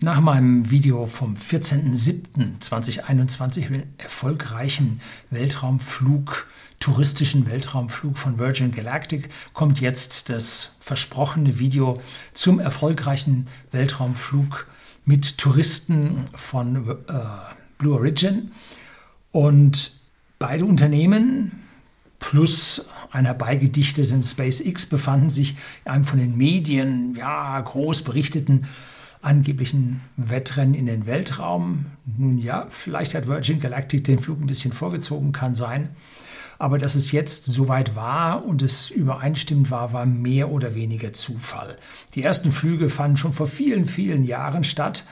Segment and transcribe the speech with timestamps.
[0.00, 6.48] Nach meinem Video vom 14.07.2021 den erfolgreichen Weltraumflug,
[6.80, 12.02] touristischen Weltraumflug von Virgin Galactic, kommt jetzt das versprochene Video
[12.32, 14.66] zum erfolgreichen Weltraumflug
[15.04, 16.94] mit Touristen von äh,
[17.78, 18.50] Blue Origin.
[19.30, 19.92] Und
[20.40, 21.62] beide Unternehmen
[22.18, 25.54] plus einer beigedichteten SpaceX befanden sich
[25.84, 28.66] in einem von den Medien ja, groß berichteten
[29.24, 31.86] angeblichen Wettrennen in den Weltraum.
[32.18, 35.90] Nun ja, vielleicht hat Virgin Galactic den Flug ein bisschen vorgezogen, kann sein.
[36.58, 41.76] Aber dass es jetzt soweit war und es übereinstimmend war, war mehr oder weniger Zufall.
[42.14, 45.04] Die ersten Flüge fanden schon vor vielen, vielen Jahren statt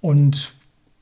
[0.00, 0.54] und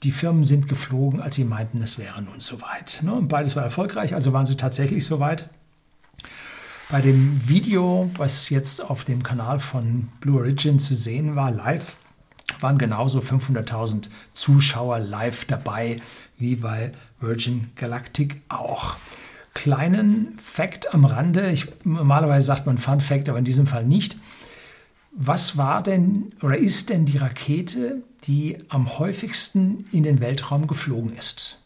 [0.04, 3.00] die Firmen sind geflogen, als sie meinten, es wäre nun soweit.
[3.02, 5.50] Ne, beides war erfolgreich, also waren sie tatsächlich soweit.
[6.90, 11.96] Bei dem Video, was jetzt auf dem Kanal von Blue Origin zu sehen war, live,
[12.60, 16.00] waren genauso 500.000 Zuschauer live dabei
[16.38, 18.96] wie bei Virgin Galactic auch.
[19.54, 24.16] Kleinen Fact am Rande, ich, normalerweise sagt man Fun Fact, aber in diesem Fall nicht.
[25.12, 31.12] Was war denn oder ist denn die Rakete, die am häufigsten in den Weltraum geflogen
[31.12, 31.58] ist?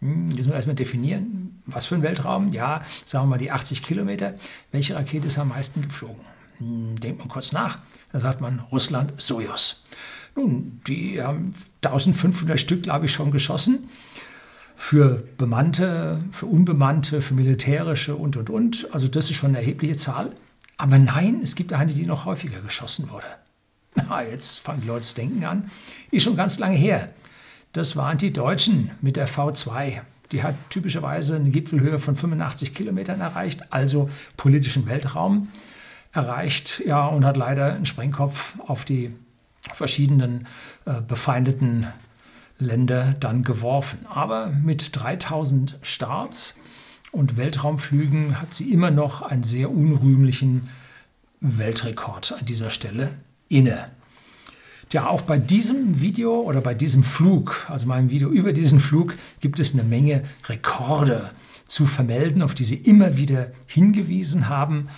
[0.00, 1.62] Hm, das müssen wir erstmal definieren.
[1.64, 2.48] Was für ein Weltraum?
[2.48, 4.34] Ja, sagen wir mal die 80 Kilometer.
[4.72, 6.20] Welche Rakete ist am meisten geflogen?
[6.58, 7.78] Hm, denkt man kurz nach.
[8.12, 9.82] Da sagt man Russland Sojus.
[10.34, 11.54] Nun, die haben
[11.84, 13.88] 1500 Stück, glaube ich, schon geschossen.
[14.74, 18.88] Für bemannte, für unbemannte, für militärische und, und, und.
[18.92, 20.32] Also das ist schon eine erhebliche Zahl.
[20.76, 23.26] Aber nein, es gibt eine, die noch häufiger geschossen wurde.
[23.94, 25.70] Na, jetzt fangen die Leute zu denken an.
[26.10, 27.10] Ist schon ganz lange her.
[27.72, 30.00] Das waren die Deutschen mit der V2.
[30.32, 35.48] Die hat typischerweise eine Gipfelhöhe von 85 Kilometern erreicht, also politischen Weltraum
[36.16, 39.14] erreicht, ja, und hat leider einen Sprengkopf auf die
[39.74, 40.46] verschiedenen
[40.84, 41.86] äh, befeindeten
[42.58, 44.06] Länder dann geworfen.
[44.08, 46.58] Aber mit 3000 Starts
[47.12, 50.68] und Weltraumflügen hat sie immer noch einen sehr unrühmlichen
[51.40, 53.10] Weltrekord an dieser Stelle
[53.48, 53.90] inne.
[54.92, 59.14] Ja, auch bei diesem Video oder bei diesem Flug, also meinem Video über diesen Flug,
[59.40, 61.32] gibt es eine Menge Rekorde
[61.66, 64.88] zu vermelden, auf die Sie immer wieder hingewiesen haben.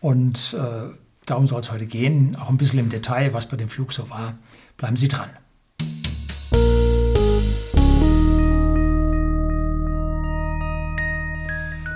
[0.00, 0.94] Und äh,
[1.26, 4.08] darum soll es heute gehen, auch ein bisschen im Detail, was bei dem Flug so
[4.10, 4.38] war.
[4.76, 5.30] Bleiben Sie dran.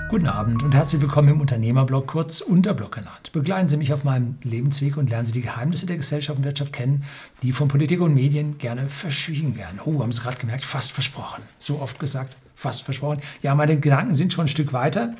[0.09, 3.31] Guten Abend und herzlich willkommen im Unternehmerblog, kurz Unterblog genannt.
[3.31, 6.71] Begleiten Sie mich auf meinem Lebensweg und lernen Sie die Geheimnisse der Gesellschaft und Wirtschaft
[6.71, 7.03] kennen,
[7.41, 9.79] die von Politik und Medien gerne verschwiegen werden.
[9.83, 11.41] Oh, haben Sie gerade gemerkt, fast versprochen.
[11.57, 13.21] So oft gesagt, fast versprochen.
[13.41, 15.15] Ja, meine Gedanken sind schon ein Stück weiter.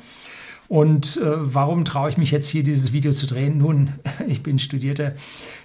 [0.68, 3.58] Und äh, warum traue ich mich jetzt hier dieses Video zu drehen?
[3.58, 3.94] Nun,
[4.26, 5.14] ich bin studierter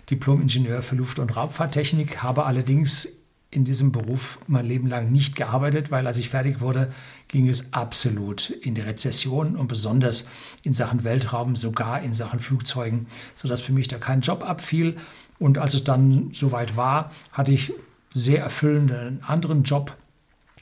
[0.10, 3.08] Diplom-Ingenieur für Luft- und Raumfahrttechnik, habe allerdings
[3.52, 6.94] in diesem Beruf mein Leben lang nicht gearbeitet, weil als ich fertig wurde,
[7.28, 10.28] ging es absolut in die Rezession und besonders
[10.62, 14.98] in Sachen Weltraum, sogar in Sachen Flugzeugen, sodass für mich da kein Job abfiel.
[15.40, 17.74] Und als es dann soweit war, hatte ich
[18.14, 19.96] sehr erfüllenden anderen Job,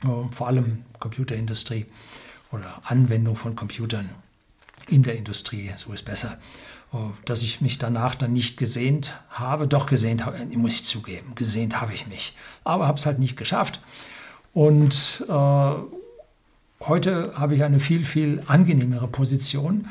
[0.04, 1.88] äh, vor allem Computerindustrie
[2.52, 4.10] oder Anwendung von Computern
[4.88, 6.38] in der Industrie, so ist besser.
[6.94, 11.36] Oh, dass ich mich danach dann nicht gesehnt habe, doch gesehnt habe, muss ich zugeben,
[11.36, 12.34] gesehnt habe ich mich,
[12.64, 13.82] aber habe es halt nicht geschafft.
[14.54, 15.72] Und äh,
[16.80, 19.90] heute habe ich eine viel, viel angenehmere Position,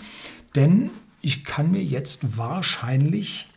[0.54, 0.90] denn
[1.20, 3.48] ich kann mir jetzt wahrscheinlich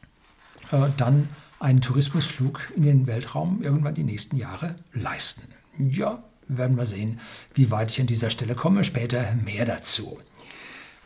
[0.72, 1.30] äh, dann
[1.60, 5.44] einen Tourismusflug in den Weltraum irgendwann die nächsten Jahre leisten.
[5.78, 7.20] Ja, werden wir sehen,
[7.54, 8.84] wie weit ich an dieser Stelle komme.
[8.84, 10.18] Später mehr dazu.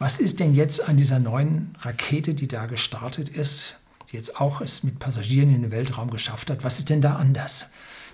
[0.03, 3.77] Was ist denn jetzt an dieser neuen Rakete, die da gestartet ist,
[4.11, 7.15] die jetzt auch es mit Passagieren in den Weltraum geschafft hat, was ist denn da
[7.15, 7.67] anders?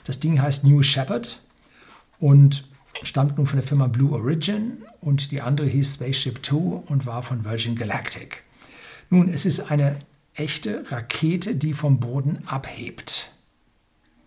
[0.03, 1.41] Das Ding heißt New Shepard
[2.19, 2.67] und
[3.01, 7.23] stammt nun von der Firma Blue Origin und die andere hieß Spaceship Two und war
[7.23, 8.43] von Virgin Galactic.
[9.09, 9.97] Nun, es ist eine
[10.35, 13.31] echte Rakete, die vom Boden abhebt.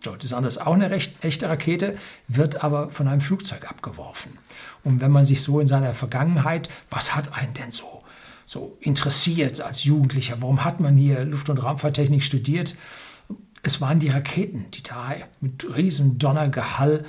[0.07, 4.37] Andere ist auch eine recht echte Rakete, wird aber von einem Flugzeug abgeworfen.
[4.83, 8.03] Und wenn man sich so in seiner Vergangenheit, was hat einen denn so,
[8.45, 10.37] so interessiert als Jugendlicher?
[10.41, 12.75] Warum hat man hier Luft- und Raumfahrttechnik studiert?
[13.61, 17.05] Es waren die Raketen, die da mit riesen Donnergehall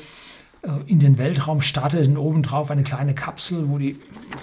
[0.63, 3.99] äh, in den Weltraum starteten, obendrauf eine kleine Kapsel, wo die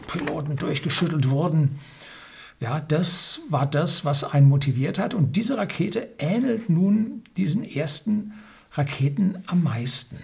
[0.07, 1.79] Piloten durchgeschüttelt wurden.
[2.59, 5.13] Ja, das war das, was einen motiviert hat.
[5.15, 8.33] Und diese Rakete ähnelt nun diesen ersten
[8.73, 10.17] Raketen am meisten.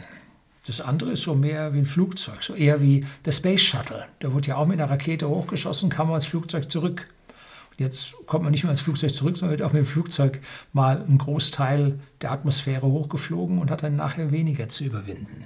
[0.66, 4.06] Das andere ist so mehr wie ein Flugzeug, so eher wie der Space Shuttle.
[4.22, 7.08] Der wurde ja auch mit einer Rakete hochgeschossen, kam als Flugzeug zurück.
[7.78, 10.42] Jetzt kommt man nicht mehr ins Flugzeug zurück, sondern wird auch mit dem Flugzeug
[10.74, 15.46] mal einen Großteil der Atmosphäre hochgeflogen und hat dann nachher weniger zu überwinden.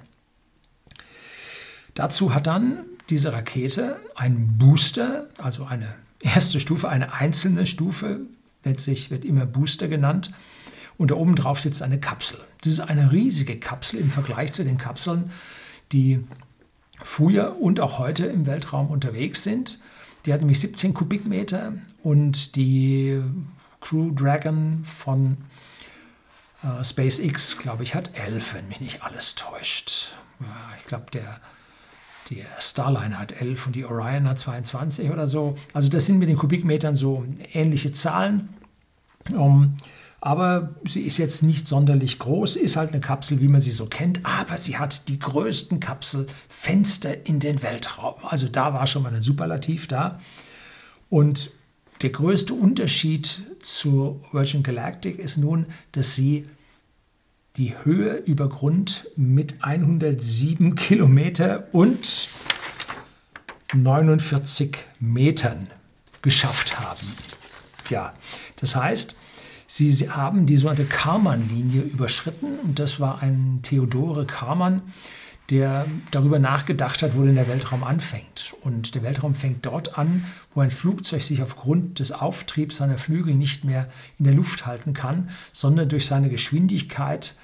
[1.93, 8.21] Dazu hat dann diese Rakete einen Booster, also eine erste Stufe, eine einzelne Stufe,
[8.63, 10.31] letztlich wird immer Booster genannt,
[11.01, 12.37] und da oben drauf sitzt eine Kapsel.
[12.61, 15.31] Das ist eine riesige Kapsel im Vergleich zu den Kapseln,
[15.91, 16.23] die
[17.03, 19.79] früher und auch heute im Weltraum unterwegs sind.
[20.27, 23.19] Die hat nämlich 17 Kubikmeter und die
[23.79, 25.37] Crew Dragon von
[26.63, 30.11] äh, SpaceX, glaube ich, hat 11, wenn mich nicht alles täuscht.
[30.39, 30.45] Ja,
[30.77, 31.41] ich glaube, der,
[32.29, 35.57] der Starliner hat 11 und die Orion hat 22 oder so.
[35.73, 38.49] Also das sind mit den Kubikmetern so ähnliche Zahlen.
[39.31, 39.77] Um,
[40.21, 43.87] aber sie ist jetzt nicht sonderlich groß, ist halt eine Kapsel, wie man sie so
[43.87, 48.13] kennt, aber sie hat die größten Kapselfenster in den Weltraum.
[48.21, 50.19] Also da war schon mal ein Superlativ da.
[51.09, 51.49] Und
[52.03, 56.47] der größte Unterschied zu Virgin Galactic ist nun, dass sie
[57.57, 62.29] die Höhe über Grund mit 107 Kilometer und
[63.73, 65.67] 49 Metern
[66.21, 67.11] geschafft haben.
[67.89, 68.13] Ja,
[68.57, 69.15] das heißt,
[69.73, 74.81] Sie haben die sogenannte Karman-Linie überschritten und das war ein Theodore Karman,
[75.49, 78.53] der darüber nachgedacht hat, wo denn der Weltraum anfängt.
[78.59, 83.33] Und der Weltraum fängt dort an, wo ein Flugzeug sich aufgrund des Auftriebs seiner Flügel
[83.33, 83.87] nicht mehr
[84.19, 87.35] in der Luft halten kann, sondern durch seine Geschwindigkeit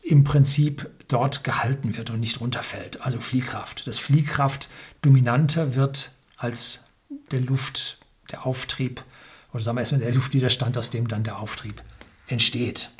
[0.00, 3.02] im Prinzip dort gehalten wird und nicht runterfällt.
[3.02, 3.86] Also Fliehkraft.
[3.86, 4.70] Das Fliehkraft
[5.02, 6.84] dominanter wird als
[7.32, 7.98] der Luft,
[8.30, 9.04] der Auftrieb
[9.52, 11.82] oder sagen wir erstmal der Luftwiderstand, aus dem dann der Auftrieb
[12.26, 12.90] entsteht.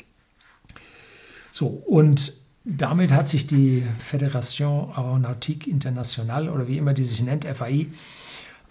[1.51, 7.45] So, und damit hat sich die Fédération Aeronautique Internationale oder wie immer die sich nennt,
[7.45, 7.87] FAI,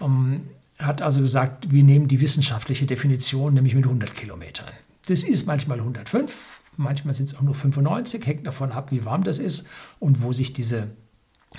[0.01, 0.43] ähm,
[0.79, 4.69] hat also gesagt, wir nehmen die wissenschaftliche Definition, nämlich mit 100 Kilometern.
[5.07, 9.25] Das ist manchmal 105, manchmal sind es auch nur 95, hängt davon ab, wie warm
[9.25, 9.67] das ist
[9.99, 10.89] und wo sich diese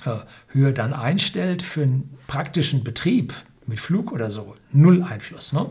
[0.06, 0.16] äh,
[0.50, 1.62] Höhe dann einstellt.
[1.62, 3.33] Für einen praktischen Betrieb
[3.66, 5.51] mit Flug oder so, null Einfluss.
[5.51, 5.69] Ne?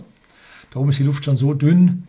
[0.71, 2.07] Da oben ist die Luft schon so dünn.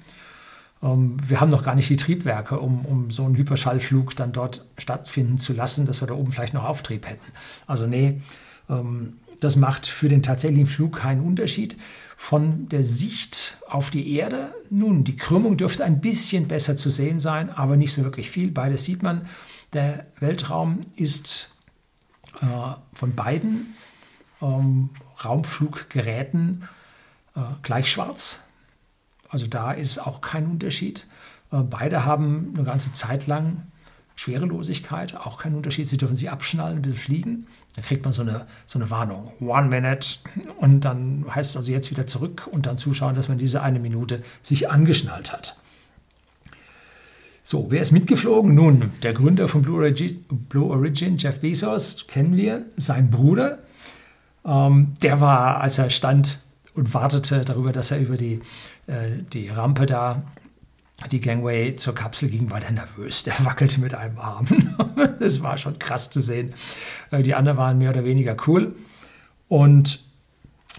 [0.81, 4.65] Ähm, wir haben noch gar nicht die Triebwerke, um, um so einen Hyperschallflug dann dort
[4.77, 7.31] stattfinden zu lassen, dass wir da oben vielleicht noch Auftrieb hätten.
[7.67, 8.21] Also nee,
[8.69, 11.77] ähm, das macht für den tatsächlichen Flug keinen Unterschied.
[12.17, 17.19] Von der Sicht auf die Erde, nun, die Krümmung dürfte ein bisschen besser zu sehen
[17.19, 18.51] sein, aber nicht so wirklich viel.
[18.51, 19.25] Beides sieht man.
[19.71, 21.49] Der Weltraum ist
[22.41, 22.45] äh,
[22.93, 23.73] von beiden
[24.41, 24.89] ähm,
[25.23, 26.67] Raumfluggeräten
[27.35, 28.48] äh, gleich schwarz.
[29.29, 31.07] Also da ist auch kein Unterschied.
[31.51, 33.63] Äh, beide haben eine ganze Zeit lang
[34.15, 35.87] Schwerelosigkeit, auch kein Unterschied.
[35.87, 37.47] Sie dürfen sich abschnallen, bisschen fliegen.
[37.75, 40.19] Dann kriegt man so eine, so eine Warnung, one minute.
[40.57, 43.79] Und dann heißt es also jetzt wieder zurück und dann zuschauen, dass man diese eine
[43.79, 45.55] Minute sich angeschnallt hat.
[47.43, 48.53] So, wer ist mitgeflogen?
[48.53, 52.65] Nun, der Gründer von Blue Origin, Blue Origin Jeff Bezos, kennen wir.
[52.75, 53.59] Sein Bruder,
[54.45, 56.39] ähm, der war, als er stand
[56.79, 58.39] und wartete darüber, dass er über die
[58.87, 60.23] äh, die Rampe da,
[61.11, 63.23] die Gangway zur Kapsel ging, war der nervös.
[63.23, 64.47] Der wackelte mit einem Arm.
[65.19, 66.53] das war schon krass zu sehen.
[67.11, 68.77] Äh, die anderen waren mehr oder weniger cool.
[69.49, 69.99] Und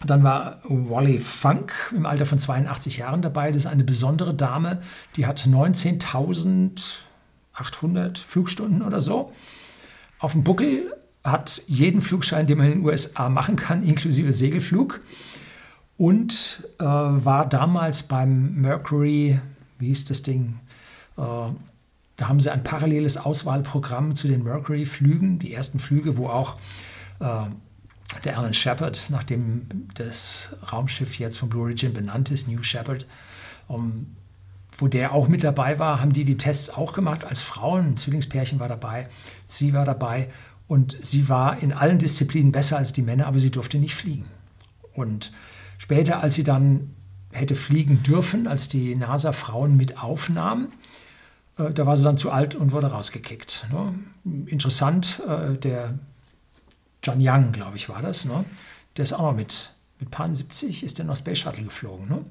[0.07, 3.53] dann war Wally Funk im Alter von 82 Jahren dabei.
[3.53, 4.81] Das ist eine besondere Dame,
[5.17, 9.35] die hat 19.800 Flugstunden oder so
[10.19, 15.03] auf dem Buckel, hat jeden Flugschein, den man in den USA machen kann, inklusive Segelflug
[16.01, 19.39] und äh, war damals beim Mercury,
[19.79, 20.59] wie hieß das Ding?
[21.19, 26.57] Äh, da haben sie ein paralleles Auswahlprogramm zu den Mercury-Flügen, die ersten Flüge, wo auch
[27.21, 27.43] äh,
[28.25, 33.07] der Alan Shepard, nachdem das Raumschiff jetzt von Blue Origin benannt ist, New Shepard,
[33.69, 34.17] um,
[34.79, 37.89] wo der auch mit dabei war, haben die die Tests auch gemacht als Frauen.
[37.89, 39.11] Ein Zwillingspärchen war dabei,
[39.47, 40.31] sie war dabei
[40.67, 44.31] und sie war in allen Disziplinen besser als die Männer, aber sie durfte nicht fliegen.
[44.95, 45.31] Und
[45.81, 46.95] Später, als sie dann
[47.33, 50.73] hätte fliegen dürfen, als die NASA Frauen mit aufnahm,
[51.57, 53.67] äh, da war sie dann zu alt und wurde rausgekickt.
[53.73, 53.95] Ne?
[54.45, 55.99] Interessant, äh, der
[57.03, 58.27] John Young, glaube ich, war das.
[58.27, 58.45] Ne?
[58.99, 59.71] Der ist auch noch mit,
[60.01, 62.11] mit Pan 70 ist der noch Space Shuttle geflogen.
[62.11, 62.27] Ne?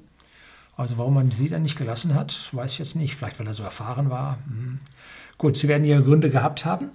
[0.78, 3.16] Also warum man sie dann nicht gelassen hat, weiß ich jetzt nicht.
[3.16, 4.38] Vielleicht, weil er so erfahren war.
[4.46, 4.78] Hm.
[5.40, 6.92] Gut, sie werden ihre Gründe gehabt haben.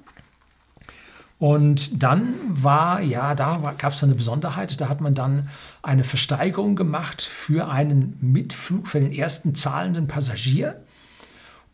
[1.39, 5.49] Und dann war, ja, da gab es eine Besonderheit, da hat man dann
[5.83, 10.83] eine Versteigerung gemacht für einen Mitflug für den ersten zahlenden Passagier.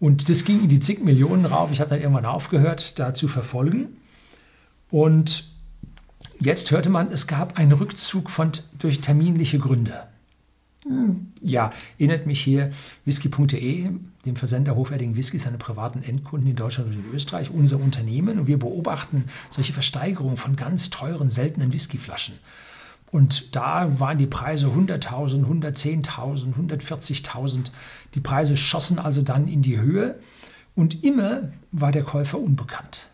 [0.00, 1.70] Und das ging in die zig Millionen rauf.
[1.70, 3.98] Ich habe dann irgendwann aufgehört, da zu verfolgen.
[4.90, 5.44] Und
[6.40, 10.09] jetzt hörte man, es gab einen Rückzug von, durch terminliche Gründe.
[11.40, 12.70] Ja, erinnert mich hier
[13.04, 13.90] whisky.de,
[14.26, 18.40] dem Versender hochwertigen Whiskys, seine privaten Endkunden in Deutschland und in Österreich, unser Unternehmen.
[18.40, 22.34] Und wir beobachten solche Versteigerungen von ganz teuren, seltenen Whiskyflaschen.
[23.10, 27.70] Und da waren die Preise 100.000, 110.000, 140.000.
[28.14, 30.18] Die Preise schossen also dann in die Höhe
[30.74, 33.08] und immer war der Käufer unbekannt.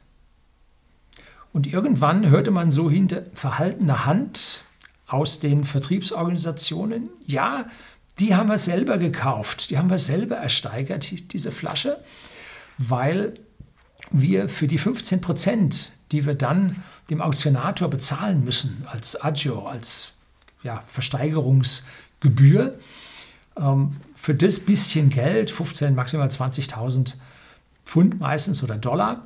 [1.53, 4.66] Und irgendwann hörte man so hinter verhaltener Hand
[5.07, 7.67] aus den Vertriebsorganisationen, ja,
[8.19, 11.99] die haben wir selber gekauft, die haben wir selber ersteigert, diese Flasche,
[12.79, 13.35] weil
[14.11, 20.13] wir für die 15 Prozent, die wir dann dem Auktionator bezahlen müssen als Agio, als
[20.63, 22.79] ja, Versteigerungsgebühr,
[23.57, 27.15] ähm, für das bisschen Geld, 15, maximal 20.000
[27.85, 29.25] Pfund meistens oder Dollar,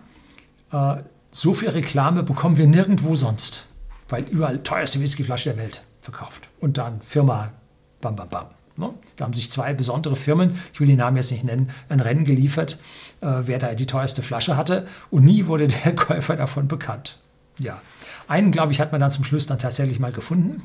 [0.73, 0.97] äh,
[1.33, 3.67] so viel Reklame bekommen wir nirgendwo sonst,
[4.11, 6.49] weil überall teuerste Whiskyflasche der Welt verkauft.
[6.61, 7.53] Und dann Firma,
[8.01, 8.47] bam, bam, bam.
[8.77, 8.95] Ne?
[9.17, 12.25] Da haben sich zwei besondere Firmen, ich will die Namen jetzt nicht nennen, ein Rennen
[12.25, 12.79] geliefert,
[13.21, 14.87] äh, wer da die teuerste Flasche hatte.
[15.11, 17.19] Und nie wurde der Käufer davon bekannt.
[17.59, 17.83] Ja,
[18.27, 20.63] einen, glaube ich, hat man dann zum Schluss dann tatsächlich mal gefunden.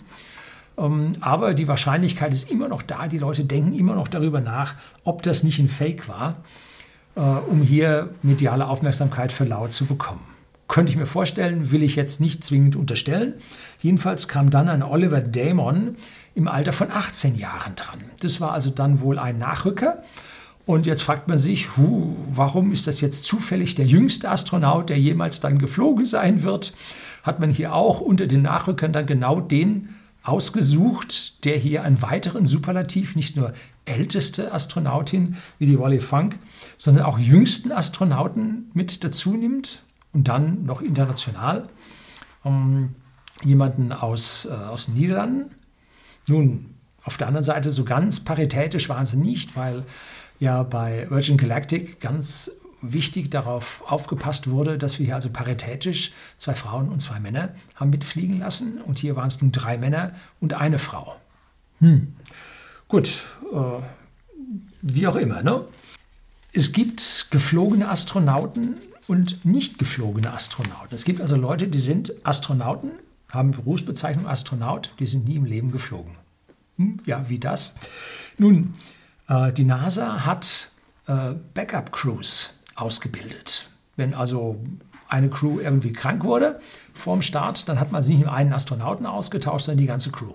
[0.78, 3.08] Ähm, aber die Wahrscheinlichkeit ist immer noch da.
[3.08, 6.38] Die Leute denken immer noch darüber nach, ob das nicht ein Fake war,
[7.16, 10.35] äh, um hier mediale Aufmerksamkeit für laut zu bekommen.
[10.68, 13.36] Könnte ich mir vorstellen, will ich jetzt nicht zwingend unterstellen.
[13.82, 15.96] Jedenfalls kam dann ein Oliver Damon
[16.34, 18.00] im Alter von 18 Jahren dran.
[18.20, 20.04] Das war also dann wohl ein Nachrücker.
[20.66, 25.00] Und jetzt fragt man sich, hu, warum ist das jetzt zufällig der jüngste Astronaut, der
[25.00, 26.74] jemals dann geflogen sein wird?
[27.22, 29.90] Hat man hier auch unter den Nachrückern dann genau den
[30.24, 33.54] ausgesucht, der hier einen weiteren Superlativ, nicht nur
[33.86, 36.40] älteste Astronautin wie die Wally Funk,
[36.78, 39.84] sondern auch jüngsten Astronauten mit dazu nimmt
[40.16, 41.68] und dann noch international
[42.46, 42.96] ähm,
[43.44, 45.54] jemanden aus, äh, aus den Niederlanden.
[46.28, 49.84] Nun, auf der anderen Seite, so ganz paritätisch waren sie nicht, weil
[50.40, 52.50] ja bei Virgin Galactic ganz
[52.82, 57.90] wichtig darauf aufgepasst wurde, dass wir hier also paritätisch zwei Frauen und zwei Männer haben
[57.90, 58.82] mitfliegen lassen.
[58.82, 61.16] Und hier waren es nun drei Männer und eine Frau.
[61.80, 62.16] Hm.
[62.88, 63.82] Gut, äh,
[64.82, 65.44] wie auch immer.
[65.44, 65.66] Ne?
[66.54, 70.94] Es gibt geflogene Astronauten und nicht geflogene Astronauten.
[70.94, 72.94] Es gibt also Leute, die sind Astronauten,
[73.32, 76.14] haben Berufsbezeichnung Astronaut, die sind nie im Leben geflogen.
[76.78, 77.76] Hm, ja, wie das?
[78.38, 78.74] Nun,
[79.28, 80.70] äh, die NASA hat
[81.08, 83.70] äh, Backup-Crews ausgebildet.
[83.96, 84.60] Wenn also
[85.08, 86.60] eine Crew irgendwie krank wurde
[86.94, 90.34] vorm Start, dann hat man nicht nur einen Astronauten ausgetauscht, sondern die ganze Crew.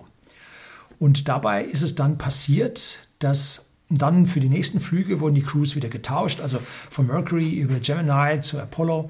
[0.99, 5.75] Und dabei ist es dann passiert, dass dann für die nächsten Flüge wurden die Crews
[5.75, 6.41] wieder getauscht.
[6.41, 9.09] Also von Mercury über Gemini zu Apollo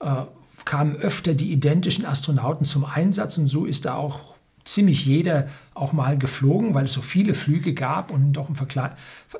[0.00, 0.22] äh,
[0.64, 5.92] kamen öfter die identischen Astronauten zum Einsatz und so ist da auch ziemlich jeder auch
[5.92, 8.90] mal geflogen, weil es so viele Flüge gab und doch ein Vergle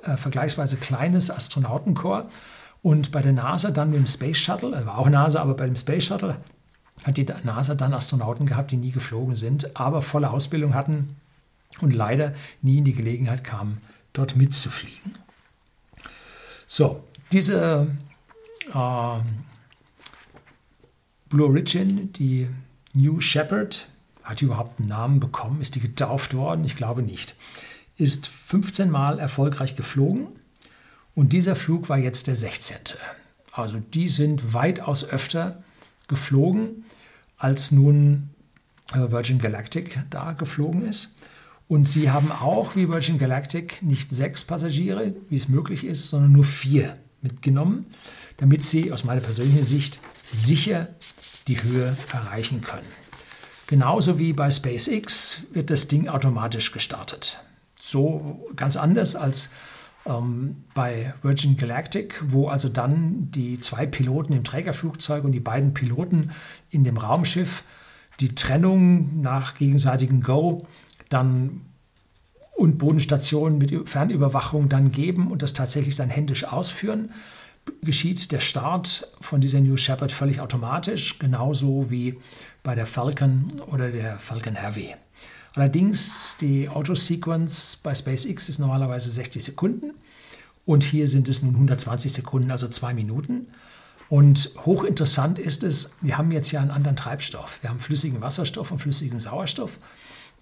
[0.02, 2.32] äh, vergleichsweise kleines Astronautenkorps.
[2.80, 5.66] Und bei der NASA dann mit dem Space Shuttle, also war auch NASA, aber bei
[5.66, 6.36] dem Space Shuttle
[7.04, 11.16] hat die NASA dann Astronauten gehabt, die nie geflogen sind, aber volle Ausbildung hatten
[11.80, 13.78] und leider nie in die Gelegenheit kamen,
[14.18, 15.16] dort mitzufliegen.
[16.66, 17.86] So, diese
[18.74, 19.18] äh,
[21.28, 22.48] Blue Origin, die
[22.94, 23.88] New Shepard,
[24.22, 25.62] hat die überhaupt einen Namen bekommen?
[25.62, 26.64] Ist die getauft worden?
[26.64, 27.36] Ich glaube nicht.
[27.96, 30.28] Ist 15 Mal erfolgreich geflogen
[31.14, 32.76] und dieser Flug war jetzt der 16.
[33.52, 35.62] Also die sind weitaus öfter
[36.08, 36.84] geflogen,
[37.38, 38.30] als nun
[38.92, 41.14] äh, Virgin Galactic da geflogen ist.
[41.68, 46.32] Und sie haben auch, wie Virgin Galactic, nicht sechs Passagiere, wie es möglich ist, sondern
[46.32, 47.86] nur vier mitgenommen,
[48.38, 50.00] damit sie aus meiner persönlichen Sicht
[50.32, 50.88] sicher
[51.46, 52.86] die Höhe erreichen können.
[53.66, 57.44] Genauso wie bei SpaceX wird das Ding automatisch gestartet.
[57.78, 59.50] So ganz anders als
[60.06, 65.74] ähm, bei Virgin Galactic, wo also dann die zwei Piloten im Trägerflugzeug und die beiden
[65.74, 66.30] Piloten
[66.70, 67.62] in dem Raumschiff
[68.20, 70.66] die Trennung nach gegenseitigem Go
[71.08, 71.62] dann
[72.56, 77.12] und Bodenstationen mit Fernüberwachung dann geben und das tatsächlich dann händisch ausführen,
[77.82, 82.18] geschieht der Start von dieser New Shepard völlig automatisch, genauso wie
[82.64, 84.94] bei der Falcon oder der Falcon Heavy.
[85.54, 89.92] Allerdings die Autosequence bei SpaceX ist normalerweise 60 Sekunden
[90.64, 93.46] und hier sind es nun 120 Sekunden, also zwei Minuten.
[94.08, 97.58] Und hochinteressant ist es, wir haben jetzt ja einen anderen Treibstoff.
[97.62, 99.78] Wir haben flüssigen Wasserstoff und flüssigen Sauerstoff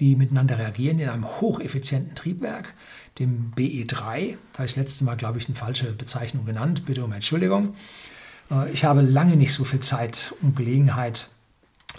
[0.01, 2.75] die miteinander reagieren in einem hocheffizienten Triebwerk,
[3.19, 4.37] dem BE3.
[4.53, 6.85] Da habe ich das letzte Mal, glaube ich, eine falsche Bezeichnung genannt.
[6.87, 7.75] Bitte um Entschuldigung.
[8.51, 11.29] Äh, ich habe lange nicht so viel Zeit und Gelegenheit,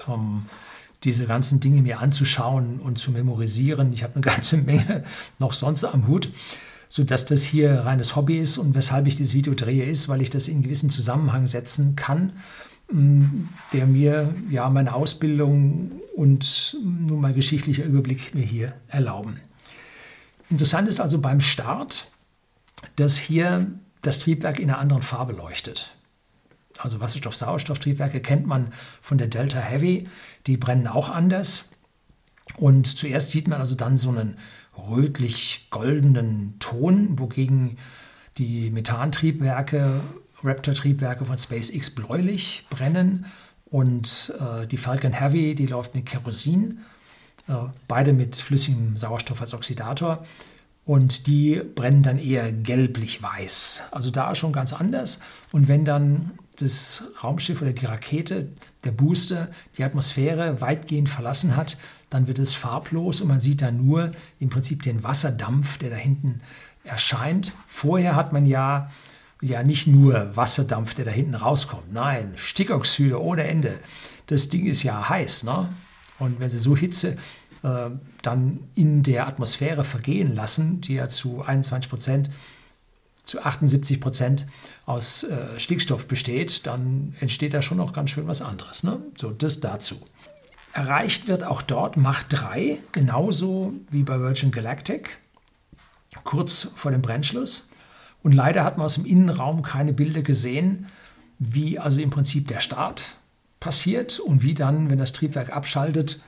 [0.07, 0.45] ähm,
[1.03, 3.93] diese ganzen Dinge mir anzuschauen und zu memorisieren.
[3.93, 5.03] Ich habe eine ganze Menge
[5.39, 6.29] noch sonst am Hut,
[6.89, 8.57] sodass das hier reines Hobby ist.
[8.57, 12.33] Und weshalb ich dieses Video drehe, ist, weil ich das in gewissen Zusammenhang setzen kann,
[12.89, 19.39] der mir ja meine Ausbildung und nun mein geschichtlicher Überblick mir hier erlauben.
[20.49, 22.07] Interessant ist also beim Start,
[22.95, 23.67] dass hier
[24.01, 25.97] das Triebwerk in einer anderen Farbe leuchtet
[26.79, 30.07] also Wasserstoff-Sauerstoff-Triebwerke, kennt man von der Delta Heavy.
[30.45, 31.71] Die brennen auch anders.
[32.55, 34.37] Und zuerst sieht man also dann so einen
[34.77, 37.77] rötlich-goldenen Ton, wogegen
[38.37, 40.01] die Methantriebwerke,
[40.43, 43.25] Raptor-Triebwerke von SpaceX bläulich brennen.
[43.65, 46.79] Und äh, die Falcon Heavy, die läuft mit Kerosin,
[47.47, 47.53] äh,
[47.87, 50.25] beide mit flüssigem Sauerstoff als Oxidator.
[50.85, 53.83] Und die brennen dann eher gelblich-weiß.
[53.91, 55.19] Also da schon ganz anders.
[55.51, 58.47] Und wenn dann das Raumschiff oder die Rakete,
[58.85, 61.77] der Booster, die Atmosphäre weitgehend verlassen hat,
[62.09, 65.97] dann wird es farblos und man sieht da nur im Prinzip den Wasserdampf, der da
[65.97, 66.39] hinten
[66.85, 67.51] erscheint.
[67.67, 68.89] Vorher hat man ja,
[69.41, 71.93] ja nicht nur Wasserdampf, der da hinten rauskommt.
[71.93, 73.79] Nein, Stickoxide ohne Ende.
[74.27, 75.43] Das Ding ist ja heiß.
[75.43, 75.69] Ne?
[76.19, 77.17] Und wenn Sie so Hitze
[77.63, 77.89] äh,
[78.21, 82.29] dann in der Atmosphäre vergehen lassen, die ja zu 21 Prozent
[83.23, 84.47] zu 78 Prozent
[84.85, 88.83] aus äh, Stickstoff besteht, dann entsteht da schon noch ganz schön was anderes.
[88.83, 88.99] Ne?
[89.17, 89.97] So, das dazu.
[90.71, 95.17] Erreicht wird auch dort Mach 3, genauso wie bei Virgin Galactic,
[96.23, 97.67] kurz vor dem Brennschluss.
[98.23, 100.87] Und leider hat man aus dem Innenraum keine Bilder gesehen,
[101.39, 103.17] wie also im Prinzip der Start
[103.59, 106.19] passiert und wie dann, wenn das Triebwerk abschaltet,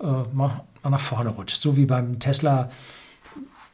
[0.00, 1.60] äh, man nach vorne rutscht.
[1.60, 2.70] So wie beim Tesla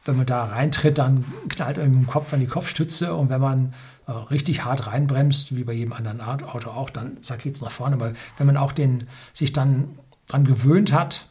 [0.05, 3.73] wenn man da reintritt, dann knallt einem im Kopf an die Kopfstütze und wenn man
[4.07, 7.95] äh, richtig hart reinbremst, wie bei jedem anderen Auto auch, dann zack geht's nach vorne.
[7.95, 11.25] Aber wenn man auch den, sich dann daran gewöhnt hat,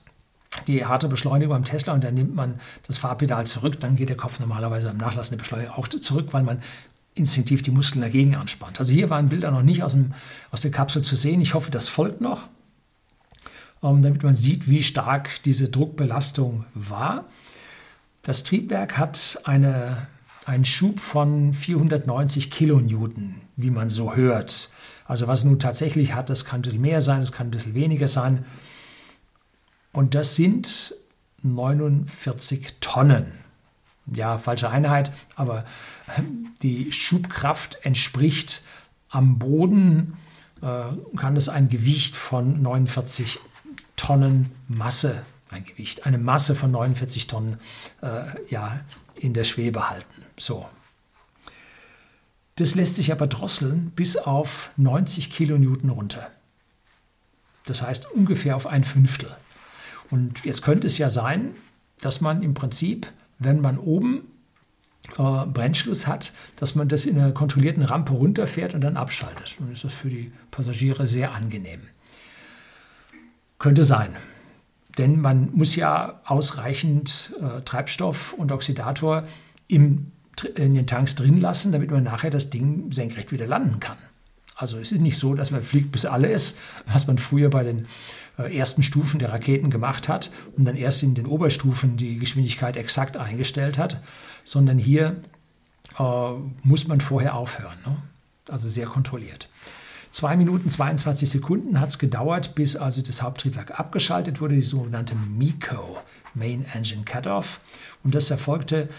[0.67, 4.17] die harte Beschleunigung beim Tesla und dann nimmt man das Fahrpedal zurück, dann geht der
[4.17, 6.63] Kopf normalerweise beim Nachlassen der Beschleunigung auch zurück, weil man
[7.15, 8.79] instinktiv die Muskeln dagegen anspannt.
[8.79, 10.13] Also hier waren Bilder noch nicht aus, dem,
[10.51, 11.41] aus der Kapsel zu sehen.
[11.41, 12.49] Ich hoffe, das folgt noch,
[13.83, 17.27] ähm, damit man sieht, wie stark diese Druckbelastung war.
[18.23, 20.07] Das Triebwerk hat eine,
[20.47, 24.71] einen Schub von 490 Kilonewton, wie man so hört.
[25.05, 27.75] Also was nun tatsächlich hat, das kann ein bisschen mehr sein, es kann ein bisschen
[27.75, 28.45] weniger sein.
[29.93, 30.95] Und das sind
[31.43, 33.33] 49 Tonnen.
[34.07, 35.65] Ja, falsche Einheit, aber
[36.63, 38.63] die Schubkraft entspricht
[39.09, 40.17] am Boden,
[40.61, 43.39] äh, kann das ein Gewicht von 49
[43.97, 47.59] Tonnen Masse ein Gewicht, eine Masse von 49 Tonnen
[48.01, 48.81] äh, ja,
[49.15, 50.23] in der Schwebe halten.
[50.39, 50.67] So.
[52.57, 56.31] Das lässt sich aber drosseln bis auf 90 Kilonewton runter.
[57.67, 59.35] Das heißt ungefähr auf ein Fünftel.
[60.13, 61.55] Und jetzt könnte es ja sein,
[62.03, 64.25] dass man im Prinzip, wenn man oben
[65.17, 69.57] äh, Brennschluss hat, dass man das in einer kontrollierten Rampe runterfährt und dann abschaltet.
[69.59, 71.81] Dann ist das für die Passagiere sehr angenehm.
[73.59, 74.15] Könnte sein.
[74.99, 79.25] Denn man muss ja ausreichend äh, Treibstoff und Oxidator
[79.67, 80.13] im,
[80.57, 83.97] in den Tanks drin lassen, damit man nachher das Ding senkrecht wieder landen kann.
[84.55, 87.63] Also es ist nicht so, dass man fliegt, bis alle ist, was man früher bei
[87.63, 87.87] den
[88.51, 93.17] ersten Stufen der Raketen gemacht hat und dann erst in den Oberstufen die Geschwindigkeit exakt
[93.17, 94.01] eingestellt hat,
[94.45, 95.23] sondern hier
[95.99, 96.03] äh,
[96.63, 97.79] muss man vorher aufhören.
[97.85, 97.97] Ne?
[98.49, 99.49] Also sehr kontrolliert.
[100.11, 105.15] 2 Minuten 22 Sekunden hat es gedauert, bis also das Haupttriebwerk abgeschaltet wurde, die sogenannte
[105.15, 105.99] MECO,
[106.35, 107.61] Main Engine Cutoff.
[108.05, 108.91] Und das erfolgte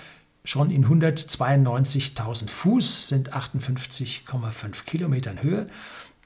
[0.43, 5.67] schon in 192.000 Fuß, sind 58,5 Kilometer in Höhe.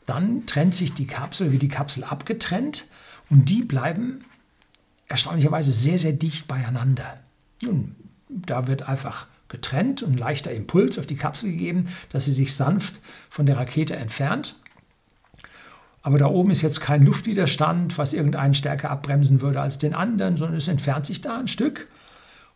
[0.06, 2.86] Dann trennt sich die Kapsel, wie die Kapsel abgetrennt
[3.30, 4.24] und die bleiben
[5.08, 7.20] erstaunlicherweise sehr, sehr dicht beieinander.
[7.62, 7.96] Nun,
[8.30, 13.02] da wird einfach getrennt und leichter Impuls auf die Kapsel gegeben, dass sie sich sanft
[13.30, 14.56] von der Rakete entfernt.
[16.02, 20.38] Aber da oben ist jetzt kein Luftwiderstand, was irgendeinen stärker abbremsen würde als den anderen,
[20.38, 21.88] sondern es entfernt sich da ein Stück.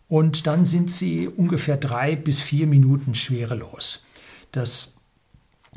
[0.08, 4.04] Und dann sind sie ungefähr drei bis vier Minuten schwerelos.
[4.52, 4.96] Das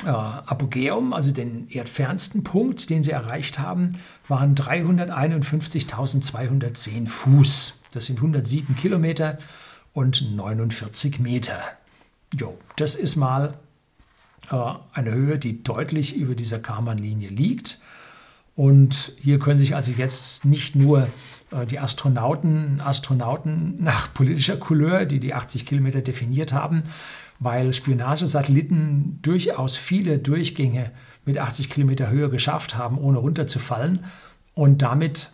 [0.02, 7.80] äh, Apogäum, also den erdfernsten Punkt, den sie erreicht haben, waren 351.210 Fuß.
[7.92, 9.38] Das sind 107 Kilometer
[9.92, 11.60] und 49 Meter.
[12.32, 13.54] Jo, das ist mal
[14.50, 14.56] äh,
[14.92, 17.78] eine Höhe, die deutlich über dieser Karman-Linie liegt.
[18.56, 21.08] Und hier können sich also jetzt nicht nur
[21.50, 26.84] äh, die Astronauten, Astronauten nach politischer Couleur, die die 80 Kilometer definiert haben,
[27.38, 30.90] weil Spionagesatelliten durchaus viele Durchgänge
[31.24, 34.04] mit 80 Kilometer Höhe geschafft haben, ohne runterzufallen
[34.54, 35.30] und damit